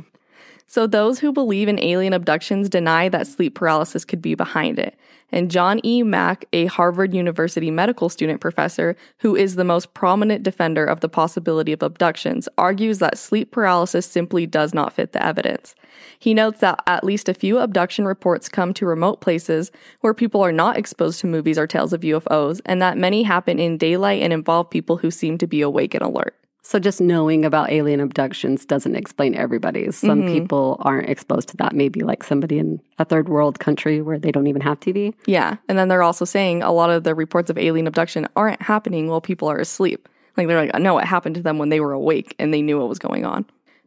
[0.66, 4.96] So those who believe in alien abductions deny that sleep paralysis could be behind it.
[5.30, 6.02] And John E.
[6.02, 11.08] Mack, a Harvard University medical student professor who is the most prominent defender of the
[11.08, 15.74] possibility of abductions, argues that sleep paralysis simply does not fit the evidence.
[16.18, 20.40] He notes that at least a few abduction reports come to remote places where people
[20.40, 24.22] are not exposed to movies or tales of UFOs, and that many happen in daylight
[24.22, 26.36] and involve people who seem to be awake and alert.
[26.66, 29.92] So just knowing about alien abductions doesn't explain everybody.
[29.92, 30.32] Some Mhm.
[30.32, 31.74] people aren't exposed to that.
[31.74, 35.12] Maybe like somebody in a third world country where they don't even have TV.
[35.26, 35.56] Yeah.
[35.68, 39.08] And then they're also saying a lot of the reports of alien abduction aren't happening
[39.08, 40.08] while people are asleep.
[40.38, 42.78] Like they're like, no, it happened to them when they were awake and they knew
[42.80, 43.44] what was going on.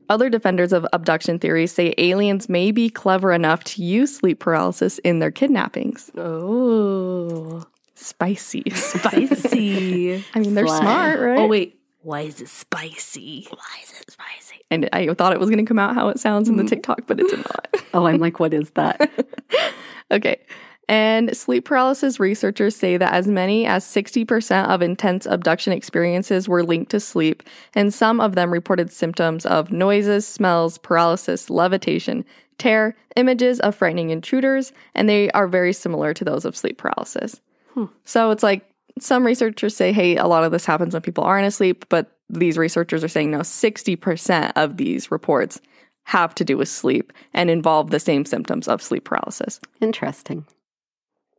[0.08, 5.00] Other defenders of abduction theories say aliens may be clever enough to use sleep paralysis
[5.00, 6.12] in their kidnappings.
[6.16, 7.64] Oh,
[7.96, 8.64] Spicy.
[8.76, 10.24] spicy.
[10.36, 10.78] I mean, they're Slay.
[10.80, 11.40] smart, right?
[11.40, 11.77] oh wait,
[12.08, 13.46] why is it spicy?
[13.50, 14.62] Why is it spicy?
[14.72, 16.70] And I thought it was going to come out how it sounds in the mm-hmm.
[16.70, 17.68] TikTok, but it did not.
[17.94, 19.12] Oh, I'm like, what is that?
[20.10, 20.40] Okay.
[20.88, 26.64] And sleep paralysis researchers say that as many as 60% of intense abduction experiences were
[26.64, 27.44] linked to sleep,
[27.76, 32.24] and some of them reported symptoms of noises, smells, paralysis, levitation,
[32.58, 37.42] terror, images of frightening intruders, and they are very similar to those of sleep paralysis.
[37.74, 37.86] Hmm.
[38.06, 38.64] So it's like
[39.00, 42.58] some researchers say, hey, a lot of this happens when people aren't asleep, but these
[42.58, 45.62] researchers are saying no, 60% of these reports
[46.04, 49.60] have to do with sleep and involve the same symptoms of sleep paralysis.
[49.82, 50.46] Interesting.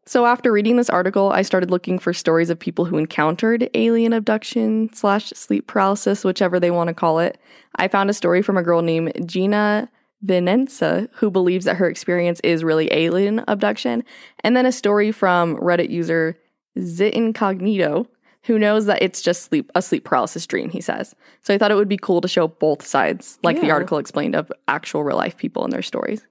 [0.05, 4.14] So after reading this article, I started looking for stories of people who encountered alien
[4.14, 7.38] abduction slash sleep paralysis, whichever they want to call it.
[7.77, 9.90] I found a story from a girl named Gina
[10.23, 14.03] Venenza who believes that her experience is really alien abduction,
[14.40, 16.38] and then a story from Reddit user
[16.79, 18.07] Zitincognito
[18.49, 21.14] who knows that it's just sleep a sleep paralysis dream, he says.
[21.43, 24.35] So I thought it would be cool to show both sides, like the article explained
[24.35, 26.27] of actual real life people and their stories.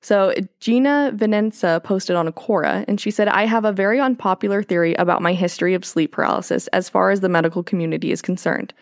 [0.00, 4.94] So Gina Venenza posted on Quora, and she said, I have a very unpopular theory
[4.94, 8.72] about my history of sleep paralysis as far as the medical community is concerned.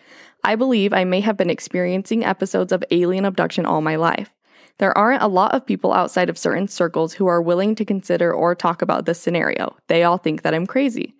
[0.43, 4.35] I believe I may have been experiencing episodes of alien abduction all my life.
[4.79, 8.31] There aren't a lot of people outside of certain circles who are willing to consider
[8.31, 9.75] or talk about this scenario.
[9.87, 11.15] They all think that I'm crazy.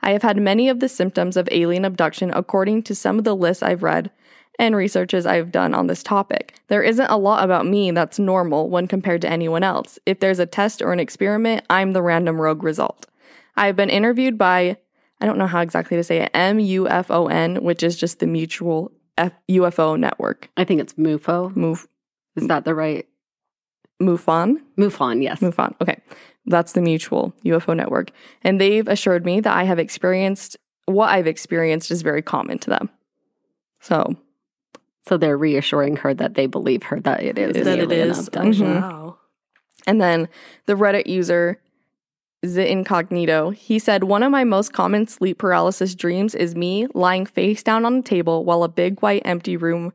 [0.00, 3.36] I have had many of the symptoms of alien abduction according to some of the
[3.36, 4.10] lists I've read
[4.58, 6.58] and researches I've done on this topic.
[6.68, 9.98] There isn't a lot about me that's normal when compared to anyone else.
[10.06, 13.06] If there's a test or an experiment, I'm the random rogue result.
[13.56, 14.76] I've been interviewed by,
[15.20, 19.32] I don't know how exactly to say it, MUFON, which is just the Mutual F-
[19.50, 20.50] UFO Network.
[20.56, 21.54] I think it's MUFO.
[21.54, 21.86] Move,
[22.36, 23.06] Is that the right?
[24.00, 24.56] MUFON?
[24.78, 25.40] MUFON, yes.
[25.40, 25.74] MUFON.
[25.80, 26.00] Okay.
[26.46, 28.10] That's the Mutual UFO Network.
[28.42, 32.70] And they've assured me that I have experienced what I've experienced is very common to
[32.70, 32.90] them.
[33.80, 34.16] So
[35.06, 38.10] So they're reassuring her that they believe her that it is that it is alien
[38.10, 38.26] is.
[38.28, 38.66] abduction.
[38.66, 38.82] Mhm.
[38.82, 39.16] Wow.
[39.86, 40.28] And then
[40.66, 41.60] the Reddit user,
[42.42, 47.24] The Incognito, he said, One of my most common sleep paralysis dreams is me lying
[47.26, 49.92] face down on a table while a big white empty room,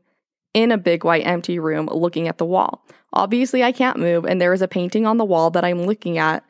[0.58, 2.84] in a big white empty room, looking at the wall.
[3.12, 6.18] Obviously, I can't move, and there is a painting on the wall that I'm looking
[6.18, 6.44] at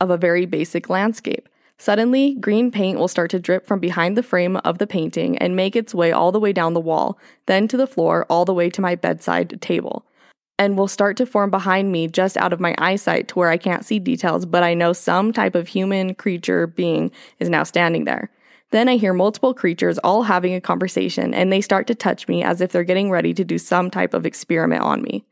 [0.00, 1.48] of a very basic landscape.
[1.76, 5.56] Suddenly, green paint will start to drip from behind the frame of the painting and
[5.56, 8.54] make its way all the way down the wall, then to the floor, all the
[8.54, 10.04] way to my bedside table
[10.58, 13.56] and will start to form behind me just out of my eyesight to where I
[13.56, 18.04] can't see details, but I know some type of human creature being is now standing
[18.04, 18.28] there.
[18.70, 22.42] Then I hear multiple creatures all having a conversation, and they start to touch me
[22.42, 25.24] as if they're getting ready to do some type of experiment on me.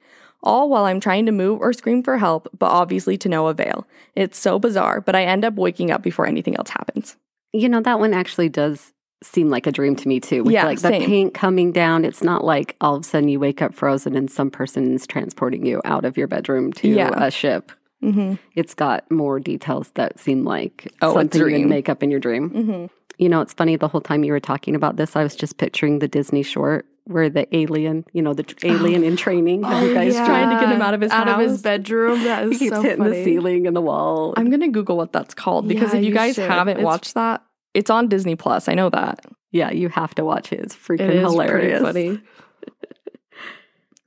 [0.42, 3.86] All while I'm trying to move or scream for help, but obviously to no avail.
[4.14, 7.16] It's so bizarre, but I end up waking up before anything else happens.
[7.52, 10.44] You know, that one actually does seem like a dream to me too.
[10.44, 11.06] With Yeah, like the same.
[11.06, 12.04] paint coming down.
[12.04, 15.06] It's not like all of a sudden you wake up frozen and some person is
[15.06, 17.10] transporting you out of your bedroom to Yeah.
[17.16, 17.72] a ship.
[18.06, 18.34] Mm-hmm.
[18.54, 22.20] It's got more details that seem like Oh, something you can make up in your
[22.20, 22.50] dream.
[22.50, 22.86] Mm-hmm.
[23.18, 25.56] You know, it's funny the whole time you were talking about this, I was just
[25.58, 29.60] picturing the Disney short where the alien, you know, the tr- alien in training.
[29.64, 30.26] You guys yeah.
[30.26, 32.22] trying to get him out of his out of his bedroom.
[32.24, 33.18] That He keeps so hitting funny.
[33.18, 34.34] the ceiling and the wall.
[34.36, 36.50] I'm gonna Google what that's called because Yeah, if you you guys should.
[36.50, 37.42] haven't It's- watched that,
[37.74, 38.68] it's on Disney Plus.
[38.68, 39.24] I know that.
[39.52, 40.60] yeah, you have to watch it.
[40.60, 42.18] It's freaking It is hilarious.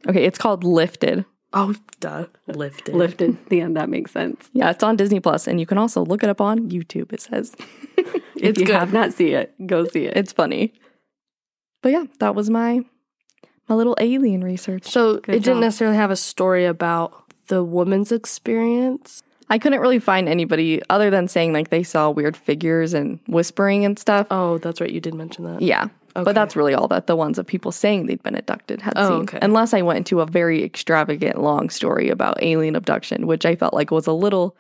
[0.08, 1.26] Okay, it's called Lifted.
[1.52, 2.26] Oh, duh.
[2.48, 2.94] Lifted.
[2.94, 3.38] Lifted.
[3.50, 3.76] The end.
[3.76, 4.50] That makes sense.
[4.54, 7.12] Yeah, it's on Disney Plus, and you can also look it up on YouTube.
[7.12, 7.56] It says
[8.36, 8.76] If you good.
[8.76, 10.16] have not seen it, go see it.
[10.16, 10.74] it's funny.
[11.82, 12.82] But yeah, that was my
[13.68, 14.86] my little alien research.
[14.86, 19.24] So Good it didn't necessarily have a story about the woman's experience.
[19.50, 23.86] I couldn't really find anybody other than saying like they saw weird figures and whispering
[23.86, 24.28] and stuff.
[24.30, 24.92] Oh, that's right.
[24.92, 25.62] You did mention that.
[25.62, 25.88] Yeah.
[26.16, 26.24] Okay.
[26.24, 29.10] But that's really all that the ones of people saying they'd been abducted had Oh,
[29.10, 29.22] seen.
[29.22, 29.40] okay.
[29.42, 33.74] Unless I went into a very extravagant long story about alien abduction, which I felt
[33.74, 34.56] like was a little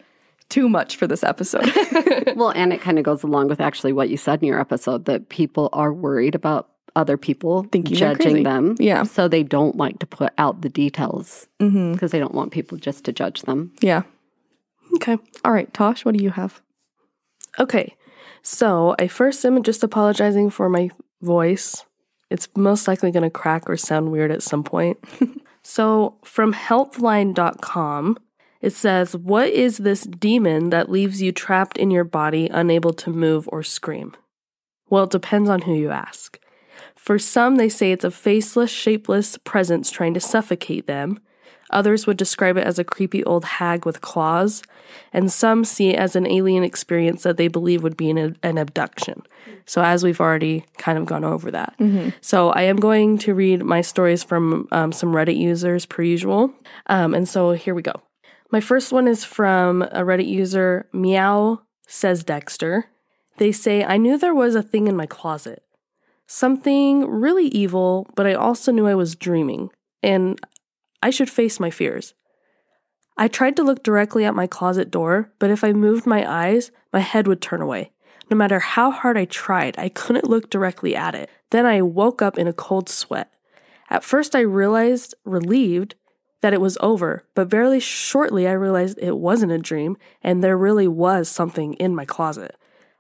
[0.49, 1.71] too much for this episode.
[2.35, 5.05] well, and it kind of goes along with actually what you said in your episode
[5.05, 8.75] that people are worried about other people Thinking judging them.
[8.79, 9.03] Yeah.
[9.03, 11.93] So they don't like to put out the details mm-hmm.
[11.93, 13.71] because they don't want people just to judge them.
[13.81, 14.03] Yeah.
[14.95, 15.17] Okay.
[15.45, 16.61] All right, Tosh, what do you have?
[17.59, 17.95] Okay.
[18.41, 20.89] So I first am just apologizing for my
[21.21, 21.85] voice.
[22.29, 24.97] It's most likely going to crack or sound weird at some point.
[25.63, 28.17] so from healthline.com,
[28.61, 33.09] it says, What is this demon that leaves you trapped in your body, unable to
[33.09, 34.15] move or scream?
[34.89, 36.39] Well, it depends on who you ask.
[36.95, 41.19] For some, they say it's a faceless, shapeless presence trying to suffocate them.
[41.71, 44.63] Others would describe it as a creepy old hag with claws,
[45.13, 48.57] and some see it as an alien experience that they believe would be an, an
[48.57, 49.21] abduction.
[49.65, 51.75] So, as we've already kind of gone over that.
[52.21, 56.53] So, I am going to read my stories from um, some Reddit users, per usual.
[56.87, 58.01] Um, and so, here we go.
[58.51, 62.85] My first one is from a Reddit user, Meow Says Dexter.
[63.37, 65.63] They say, I knew there was a thing in my closet.
[66.25, 69.69] Something really evil, but I also knew I was dreaming,
[70.03, 70.39] and
[71.01, 72.13] I should face my fears.
[73.17, 76.71] I tried to look directly at my closet door, but if I moved my eyes,
[76.93, 77.91] my head would turn away.
[78.29, 81.29] No matter how hard I tried, I couldn't look directly at it.
[81.49, 83.31] Then I woke up in a cold sweat.
[83.89, 85.95] At first, I realized, relieved,
[86.41, 90.57] that it was over, but very shortly I realized it wasn't a dream and there
[90.57, 92.55] really was something in my closet.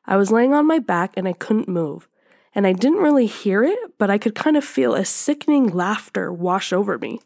[0.05, 2.07] I was laying on my back and I couldn't move.
[2.55, 6.33] And I didn't really hear it, but I could kind of feel a sickening laughter
[6.33, 7.19] wash over me.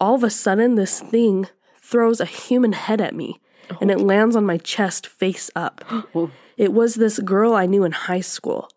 [0.00, 1.48] All of a sudden, this thing
[1.80, 3.40] throws a human head at me
[3.80, 4.04] and it oh.
[4.04, 5.84] lands on my chest face up.
[6.56, 8.70] It was this girl I knew in high school.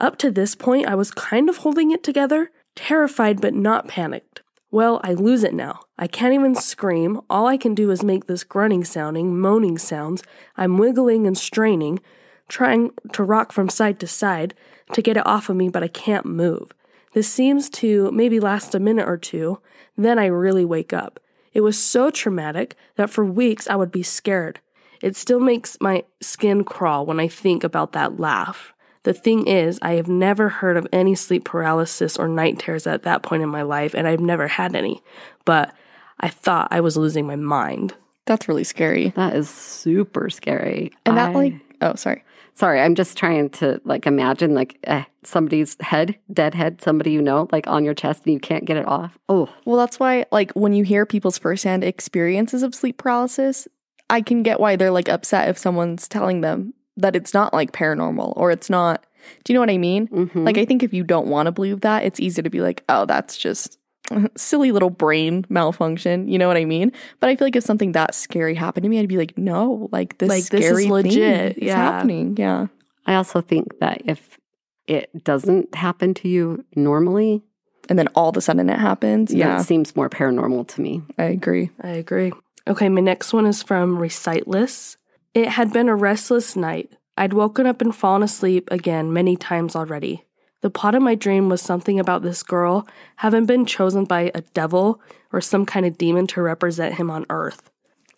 [0.00, 4.42] Up to this point, I was kind of holding it together, terrified but not panicked.
[4.72, 5.80] Well, I lose it now.
[5.96, 7.20] I can't even scream.
[7.30, 10.24] All I can do is make this grunting sounding, moaning sounds.
[10.56, 12.00] I'm wiggling and straining,
[12.48, 14.54] trying to rock from side to side
[14.92, 16.72] to get it off of me, but I can't move.
[17.12, 19.60] This seems to maybe last a minute or two,
[19.96, 21.20] then I really wake up.
[21.52, 24.60] It was so traumatic that for weeks I would be scared.
[25.02, 28.72] It still makes my skin crawl when I think about that laugh.
[29.02, 33.02] The thing is, I have never heard of any sleep paralysis or night terrors at
[33.04, 35.02] that point in my life, and I've never had any.
[35.46, 35.74] But
[36.20, 37.94] I thought I was losing my mind.
[38.26, 39.08] That's really scary.
[39.16, 40.92] That is super scary.
[41.06, 42.22] And that I- like oh sorry.
[42.54, 47.22] Sorry, I'm just trying to like imagine like eh, somebody's head, dead head, somebody you
[47.22, 49.18] know, like on your chest and you can't get it off.
[49.28, 53.66] Oh, Well, that's why, like, when you hear people's firsthand experiences of sleep paralysis,
[54.08, 57.72] I can get why they're like upset if someone's telling them that it's not like
[57.72, 59.04] paranormal or it's not.
[59.44, 60.08] Do you know what I mean?
[60.08, 60.44] mhm.
[60.46, 62.82] Like, I think if you don't want to believe that, it's easy to be like,
[62.88, 63.78] oh, that's just
[64.36, 66.28] silly little brain malfunction.
[66.28, 66.92] You know what I mean?
[67.20, 69.88] But I feel like if something that scary happened to me, I'd be like, no,
[69.92, 71.76] like this, Like, this is scary thing legit, is yeah.
[71.76, 72.36] happening.
[72.38, 72.66] Yeah.
[73.06, 74.38] I also think that if
[74.86, 77.42] it doesn't happen to you normally,
[77.88, 79.32] And then all of a sudden it happens.
[79.34, 79.60] Yeah.
[79.60, 81.02] it seems more paranormal to me.
[81.18, 81.70] I agree.
[81.82, 82.32] I agree.
[82.68, 84.96] Okay, my next one is from Reciteless.
[85.34, 86.92] It had been a restless night.
[87.16, 90.24] I'd woken up and fallen asleep again many times already.
[90.62, 94.42] The plot of my dream was something about this girl having been chosen by a
[94.52, 95.00] devil
[95.32, 97.70] or some kind of demon to represent him on earth.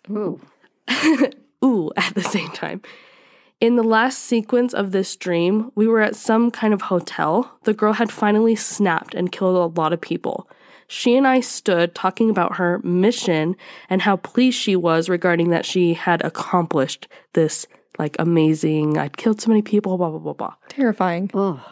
[0.09, 0.41] Ooh.
[1.63, 2.81] Ooh, at the same time.
[3.61, 7.57] In the last sequence of this dream, we were at some kind of hotel.
[7.63, 10.49] The girl had finally snapped and killed a lot of people.
[10.87, 13.55] She and I stood talking about her mission
[13.89, 17.65] and how pleased she was regarding that she had accomplished this
[17.99, 20.55] like amazing, I'd killed so many people, blah, blah, blah, blah.
[20.69, 21.29] Terrifying.
[21.33, 21.63] Oh,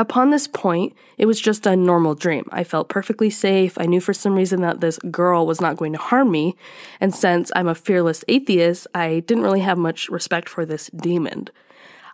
[0.00, 2.46] Upon this point, it was just a normal dream.
[2.50, 3.76] I felt perfectly safe.
[3.76, 6.56] I knew for some reason that this girl was not going to harm me.
[7.02, 11.48] And since I'm a fearless atheist, I didn't really have much respect for this demon.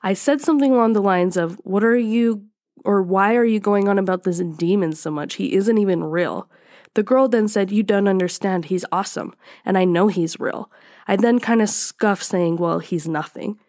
[0.03, 2.47] I said something along the lines of, What are you,
[2.85, 5.35] or why are you going on about this demon so much?
[5.35, 6.51] He isn't even real.
[6.95, 8.65] The girl then said, You don't understand.
[8.65, 9.33] He's awesome.
[9.65, 10.73] And I know he's real.
[11.07, 13.61] I then kind of scuffed, saying, Well, he's nothing.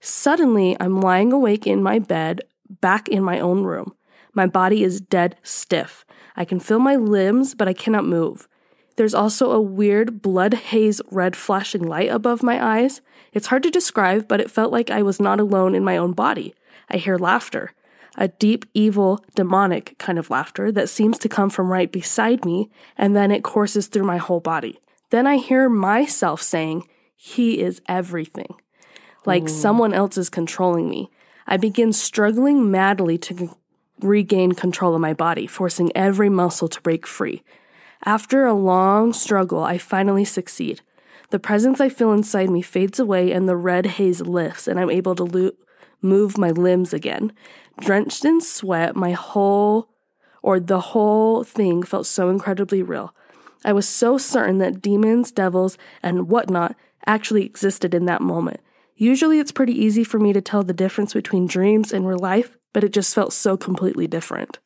[0.00, 2.40] Suddenly, I'm lying awake in my bed,
[2.80, 3.94] back in my own room.
[4.34, 6.04] My body is dead stiff.
[6.36, 8.48] I can feel my limbs, but I cannot move.
[8.96, 13.00] There's also a weird blood haze red flashing light above my eyes.
[13.32, 16.12] It's hard to describe, but it felt like I was not alone in my own
[16.12, 16.54] body.
[16.90, 17.72] I hear laughter,
[18.16, 22.70] a deep, evil, demonic kind of laughter that seems to come from right beside me,
[22.96, 24.80] and then it courses through my whole body.
[25.10, 26.82] Then I hear myself saying,
[27.14, 28.54] He is everything.
[29.24, 31.10] Like someone else is controlling me.
[31.50, 33.56] I begin struggling madly to
[34.00, 37.42] regain control of my body, forcing every muscle to break free.
[38.04, 40.82] After a long struggle, I finally succeed.
[41.30, 44.90] The presence I feel inside me fades away and the red haze lifts, and I'm
[44.90, 45.52] able to lo-
[46.02, 47.32] move my limbs again.
[47.80, 49.88] Drenched in sweat, my whole
[50.42, 53.14] or the whole thing felt so incredibly real.
[53.64, 56.76] I was so certain that demons, devils, and whatnot
[57.06, 58.60] actually existed in that moment.
[59.00, 62.58] Usually it's pretty easy for me to tell the difference between dreams and real life,
[62.72, 64.58] but it just felt so completely different.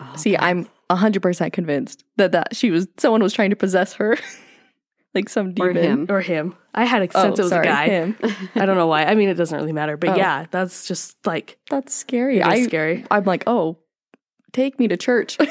[0.00, 4.16] Oh, See, I'm 100% convinced that that she was someone was trying to possess her.
[5.14, 6.06] like some demon Or him.
[6.08, 6.54] Or him.
[6.74, 7.88] I had a Oh, sense it was sorry, a guy.
[7.88, 8.16] him.
[8.54, 9.04] I don't know why.
[9.04, 10.16] I mean, it doesn't really matter, but Oh.
[10.16, 12.38] yeah, that's just like That's scary.
[12.38, 13.04] it is I, scary.
[13.10, 13.78] I'm like, oh,
[14.52, 15.36] take me to church.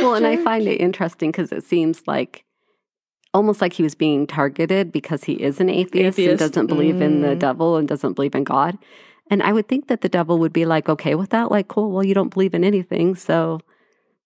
[0.00, 2.44] Well, and I find it interesting because it seems like
[3.32, 7.22] almost like he was being targeted because he is an atheist, and doesn't believe in
[7.22, 7.38] the Mm.
[7.38, 8.76] devil and doesn't believe in God.
[9.30, 11.92] And I would think that the devil would be like, okay with that, like, cool,
[11.92, 13.14] well, you don't believe in anything.
[13.14, 13.60] So,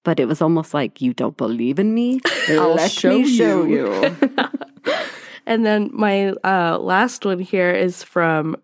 [0.05, 2.21] but it was almost like, you don't believe in me?
[2.49, 4.17] I'll Let show me show you." you.
[5.47, 8.57] And then my uh, last one here is from,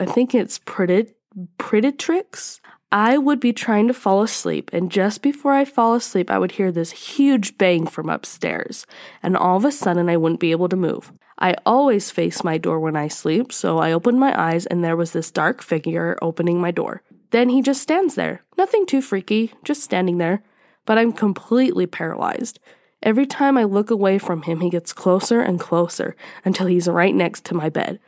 [0.00, 1.14] I think it's Predit-
[1.58, 2.60] Predatrix.
[2.92, 6.52] I would be trying to fall asleep, and just before I'd fall asleep, I would
[6.52, 8.84] hear this huge bang from upstairs,
[9.22, 11.12] and all of a sudden I wouldn't be able to move.
[11.38, 14.96] I always face my door when I sleep, so I opened my eyes, and there
[14.96, 17.02] was this dark figure opening my door.
[17.30, 18.42] Then he just stands there.
[18.58, 20.42] Nothing too freaky, just standing there.
[20.84, 22.58] But I'm completely paralyzed.
[23.02, 27.14] Every time I look away from him, he gets closer and closer until he's right
[27.14, 28.00] next to my bed.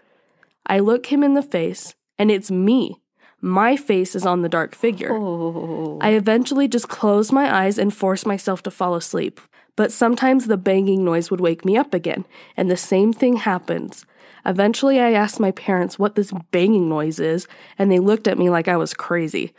[0.67, 3.02] I look him in the face, and it's me.
[3.43, 5.13] My face is on the dark figure.
[5.13, 5.99] Oh.
[6.01, 9.41] I eventually just close my eyes and force myself to fall asleep.
[9.75, 12.25] But sometimes the banging noise would wake me up again,
[12.57, 14.07] and the same thing happens.
[14.45, 18.49] Eventually, I asked my parents what this banging noise is, and they looked at me
[18.51, 19.53] like I was crazy.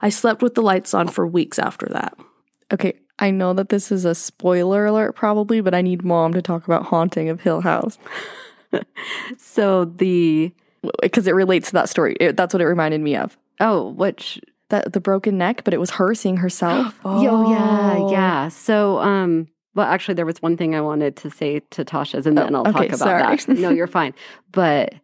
[0.00, 2.16] I slept with the lights on for weeks after that.
[2.72, 6.42] okay, I know that this is a spoiler alert probably, but I need mom to
[6.42, 7.98] talk about Haunting of Hill House
[9.38, 10.52] So the,
[11.02, 12.16] because it relates to that story.
[12.20, 13.36] It- that's what it reminded me of.
[13.60, 16.98] oh, which, That the broken neck, but it was her seeing herself.
[17.04, 18.48] oh, yeah, yeah.
[18.48, 22.36] So, um, well, actually, there was one thing I wanted to say to Tasha's, and
[22.36, 23.36] then Oh, I'll okay, talk about sorry.
[23.36, 23.48] that.
[23.60, 24.12] No, you're fine.
[24.52, 24.94] But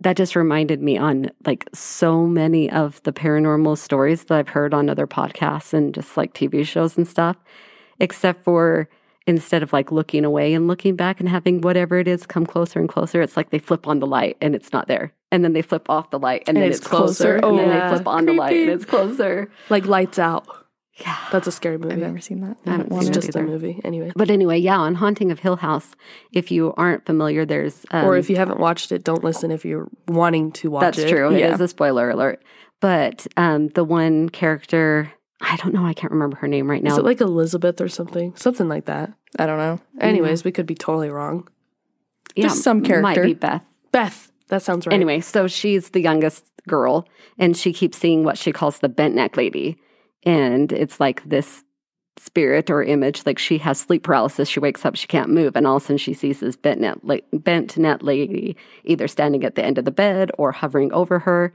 [0.00, 4.74] that just reminded me on like so many of the paranormal stories that I've heard
[4.74, 7.36] on other podcasts and just like TV shows and stuff,
[8.00, 8.88] except for
[9.26, 12.78] instead of like looking away and looking back and having whatever it is come closer
[12.78, 15.12] and closer, it's like they flip on the light and it's not there.
[15.32, 17.40] And then they flip off the light and, And then it's it's closer.
[17.40, 17.46] closer.
[17.48, 17.88] And then Yeah.
[17.90, 19.50] they flip on the light and it's closer.
[19.70, 20.46] Like Lights Out.
[20.98, 21.16] Yeah.
[21.30, 21.94] That's a scary movie.
[21.94, 22.56] I've never seen that.
[22.64, 23.80] I haven't don't seen It's it wanna- just a movie.
[23.84, 24.12] Anyway.
[24.16, 25.94] But anyway, yeah, on Haunting of Hill House,
[26.32, 29.64] if you aren't familiar, there's um, or if you haven't watched it, don't listen if
[29.64, 31.08] you're wanting to watch that's it.
[31.10, 31.30] true.
[31.34, 31.52] It Yeah.
[31.54, 32.42] is a spoiler alert.
[32.80, 35.12] But um, the one character,
[35.42, 36.92] I don't know, I can't remember her name right now.
[36.92, 38.34] Is it like Elizabeth or something?
[38.36, 39.12] Something like that.
[39.38, 39.80] I don't know.
[40.00, 41.48] Anyways, we could be totally wrong.
[42.38, 43.02] just some character.
[43.02, 43.62] Might be Beth.
[43.92, 44.30] Beth.
[44.48, 44.94] That sounds right.
[44.94, 49.14] Anyway, so she's the youngest girl, and she keeps seeing what she calls the bent
[49.14, 49.76] neck lady,
[50.24, 51.64] and it's like this
[52.18, 53.26] spirit or image.
[53.26, 54.48] Like she has sleep paralysis.
[54.48, 56.80] She wakes up, she can't move, and all of a sudden she sees this bent
[56.80, 60.92] net, la- bent net lady either standing at the end of the bed or hovering
[60.92, 61.52] over her.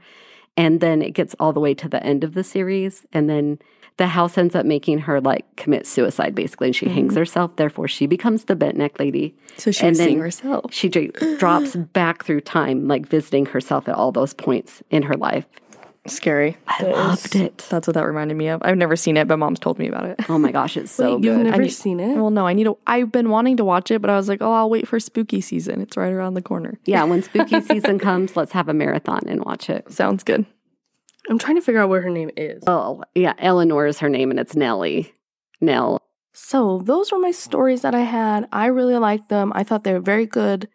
[0.56, 3.58] And then it gets all the way to the end of the series, and then
[3.96, 6.94] the house ends up making her like commit suicide basically, and she mm-hmm.
[6.94, 7.56] hangs herself.
[7.56, 9.34] Therefore, she becomes the bent neck lady.
[9.56, 10.72] So she And then herself.
[10.72, 15.16] She dr- drops back through time, like visiting herself at all those points in her
[15.16, 15.46] life.
[16.08, 16.56] Scary.
[16.66, 17.66] I That loved is- it.
[17.70, 18.60] That's what that reminded me of.
[18.64, 20.18] I've never seen it, but mom's told me about it.
[20.28, 21.44] Oh my gosh, it's so Wait, you've good.
[21.46, 22.16] never need- seen it?
[22.16, 22.76] Well, no, I need to.
[22.88, 25.40] I've been wanting to watch it, but I was like, oh, I'll wait for spooky
[25.40, 25.80] season.
[25.80, 26.78] It's right around the corner.
[26.86, 29.92] yeah, when spooky season comes, let's have a marathon and watch it.
[29.92, 30.44] Sounds good.
[31.30, 32.64] I'm trying to figure out where her name is.
[32.66, 35.14] Oh, yeah, Eleanor is her name and it's Nellie.
[35.60, 36.00] Nell.
[36.32, 38.48] So those were my stories that I had.
[38.50, 39.52] I really liked them.
[39.54, 40.68] I thought they were very good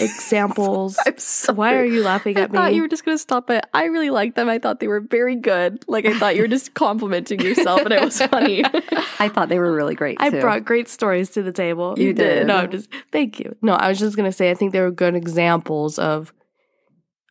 [0.00, 0.98] examples.
[1.06, 1.56] I'm sorry.
[1.56, 2.58] Why are you laughing at me?
[2.58, 3.64] I thought you were just going to stop it.
[3.74, 4.48] I really liked them.
[4.48, 5.84] I thought they were very good.
[5.88, 8.64] Like, I thought you were just complimenting yourself, and it was funny.
[9.18, 10.40] I thought they were really great I too.
[10.40, 11.94] brought great stories to the table.
[11.98, 12.46] You did.
[12.46, 13.56] No, I'm just thank you.
[13.62, 16.32] No, I was just gonna say I think they were good examples of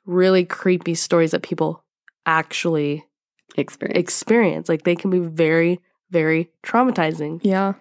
[0.06, 1.84] really creepy stories that people
[2.26, 3.06] actually
[3.58, 3.98] experience.
[4.00, 4.70] experience.
[4.70, 5.80] Like they can be very,
[6.12, 7.40] very traumatizing.
[7.44, 7.74] yeah.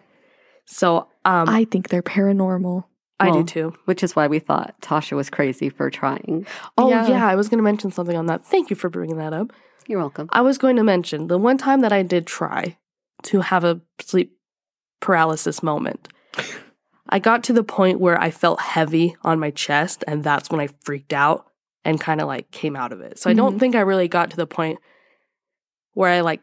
[0.69, 2.85] So um, I, I think they're paranormal.
[3.25, 3.75] Do Well, too.
[3.87, 6.47] Which is why we thought Tasha was crazy for trying.
[6.77, 7.09] Oh yeah.
[7.09, 7.27] yeah.
[7.27, 8.45] I was going to mention something on that.
[8.45, 9.53] Thank you for bringing that up.
[9.87, 10.29] You're welcome.
[10.33, 12.77] I was going to mention the one time that I did try
[13.25, 14.37] to have a sleep
[15.01, 16.09] paralysis moment.
[17.09, 20.61] I got to the point where I felt heavy on my chest, and that's when
[20.61, 21.47] I freaked out
[21.85, 23.19] and kind of like came out of it.
[23.19, 23.61] So I don't Mhm.
[23.61, 24.81] think I really got to the point
[25.95, 26.43] where I like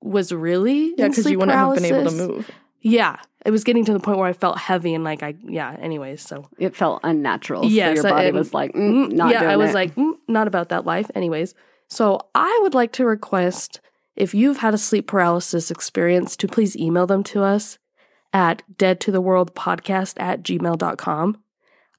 [0.00, 2.50] was really Yeah, because you wouldn't have been able to move.
[2.80, 5.76] Yeah, it was getting to the point where I felt heavy and like I yeah.
[5.80, 7.64] Anyways, so It felt unnatural.
[7.66, 9.74] Yes, so your body and- was like, mm, not yeah, doing I was it.
[9.74, 11.10] like, mm, not about that life.
[11.14, 11.54] Anyways,
[11.88, 13.80] so I would like to request
[14.16, 17.78] if you've had a sleep paralysis experience to please email them to us
[18.32, 21.38] at dead to the world podcast at gmail.com.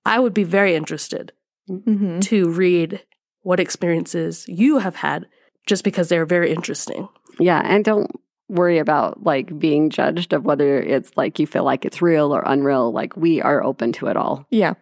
[0.06, 1.32] I would be very interested
[1.70, 2.20] Mm-hmm.
[2.20, 3.04] to read
[3.41, 5.26] what experiences you have had
[5.66, 7.10] just because they're very interesting.
[7.39, 8.12] Yeah, and don't
[8.48, 12.43] worry about like being judged of whether it's like you feel like it's real or
[12.46, 12.91] unreal.
[12.91, 14.46] Like we are open to it all.
[14.50, 14.74] Yeah.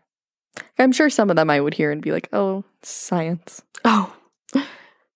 [0.77, 3.63] I'm sure some of them I would hear and be like, oh, science.
[3.85, 4.13] Oh,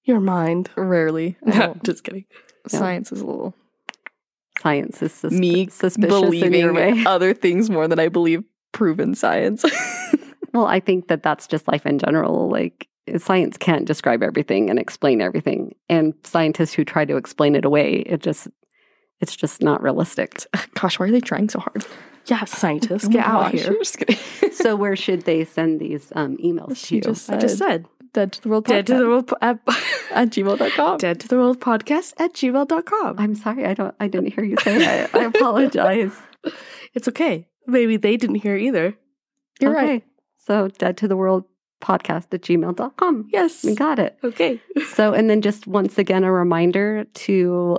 [0.03, 0.69] your mind.
[0.75, 1.37] Rarely.
[1.45, 2.25] I don't- just kidding.
[2.67, 3.53] Science is a little
[4.61, 6.11] Science is sus- me suspicious
[6.43, 7.03] in your believing way.
[7.05, 9.63] other things more than I believe proven science.
[10.53, 12.49] Well, I think that that's just life in general.
[12.49, 12.87] Like
[13.17, 17.93] science can't describe everything and explain everything, and scientists who try to explain it away,
[18.05, 18.47] it just
[19.19, 20.45] it's just not realistic.
[20.79, 21.85] Gosh, why are they trying so hard?
[22.25, 23.73] Yeah, scientists, Oh get out gosh, here.
[23.79, 24.51] Just kidding.
[24.51, 27.01] so where should they send these um, emails to She you?
[27.01, 29.37] just I just said said dead to the world dead to the podcast world po-
[29.41, 29.59] at,
[30.11, 30.97] at gmail.com.
[30.97, 33.15] dead to the world podcast at gmail.com.
[33.17, 33.95] I'm sorry, I don't.
[34.01, 35.15] I didn't hear you say that.
[35.15, 36.11] I apologize.
[36.93, 37.47] It's okay.
[37.65, 38.95] Maybe they didn't hear either.
[39.61, 40.03] You're right.
[40.37, 41.45] So dead to the world
[41.81, 43.27] podcast at gmail.com.
[43.31, 43.63] Yes.
[43.63, 44.17] We got it.
[44.23, 44.59] Okay.
[44.93, 47.77] So, and then just once again, a reminder to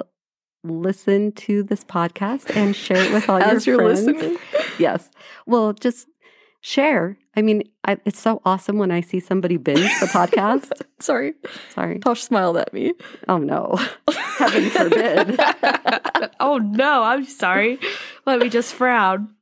[0.65, 4.07] listen to this podcast and share it with all As your you're friends.
[4.07, 4.39] listening.
[4.79, 5.09] Yes.
[5.47, 6.07] Well, just
[6.61, 7.17] share.
[7.37, 10.71] I mean, I, it's so awesome when I see somebody binge the podcast.
[11.01, 11.35] Sorry.
[11.71, 11.99] Sorry.
[12.01, 12.93] Tosh smiled at me.
[13.29, 13.77] Oh, no.
[14.39, 15.41] Heaven forbid.
[16.41, 17.79] oh no, I'm sorry.
[18.27, 19.35] Let me just frown.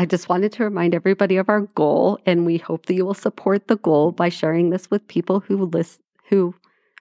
[0.00, 3.12] I just wanted to remind everybody of our goal, and we hope that you will
[3.12, 6.54] support the goal by sharing this with people who list, who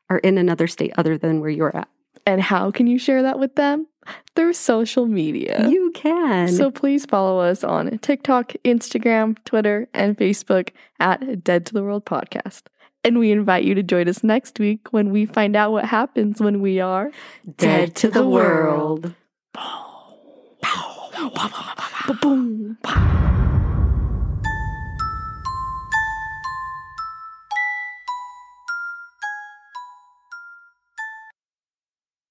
[0.10, 1.88] are in another state other than where you're at.
[2.26, 3.88] And how can you share that with them?
[4.36, 5.66] Through social media.
[5.70, 6.50] You can.
[6.50, 12.04] So please follow us on TikTok, Instagram, Twitter, and Facebook at Dead to the World
[12.04, 12.64] Podcast.
[13.06, 16.42] And we invite you to join us next week when we find out what happens
[16.42, 17.12] when we are
[17.56, 19.16] dead to the world.
[21.28, 22.76] 啪啪啪啪啪，嘣。
[22.82, 23.02] 啪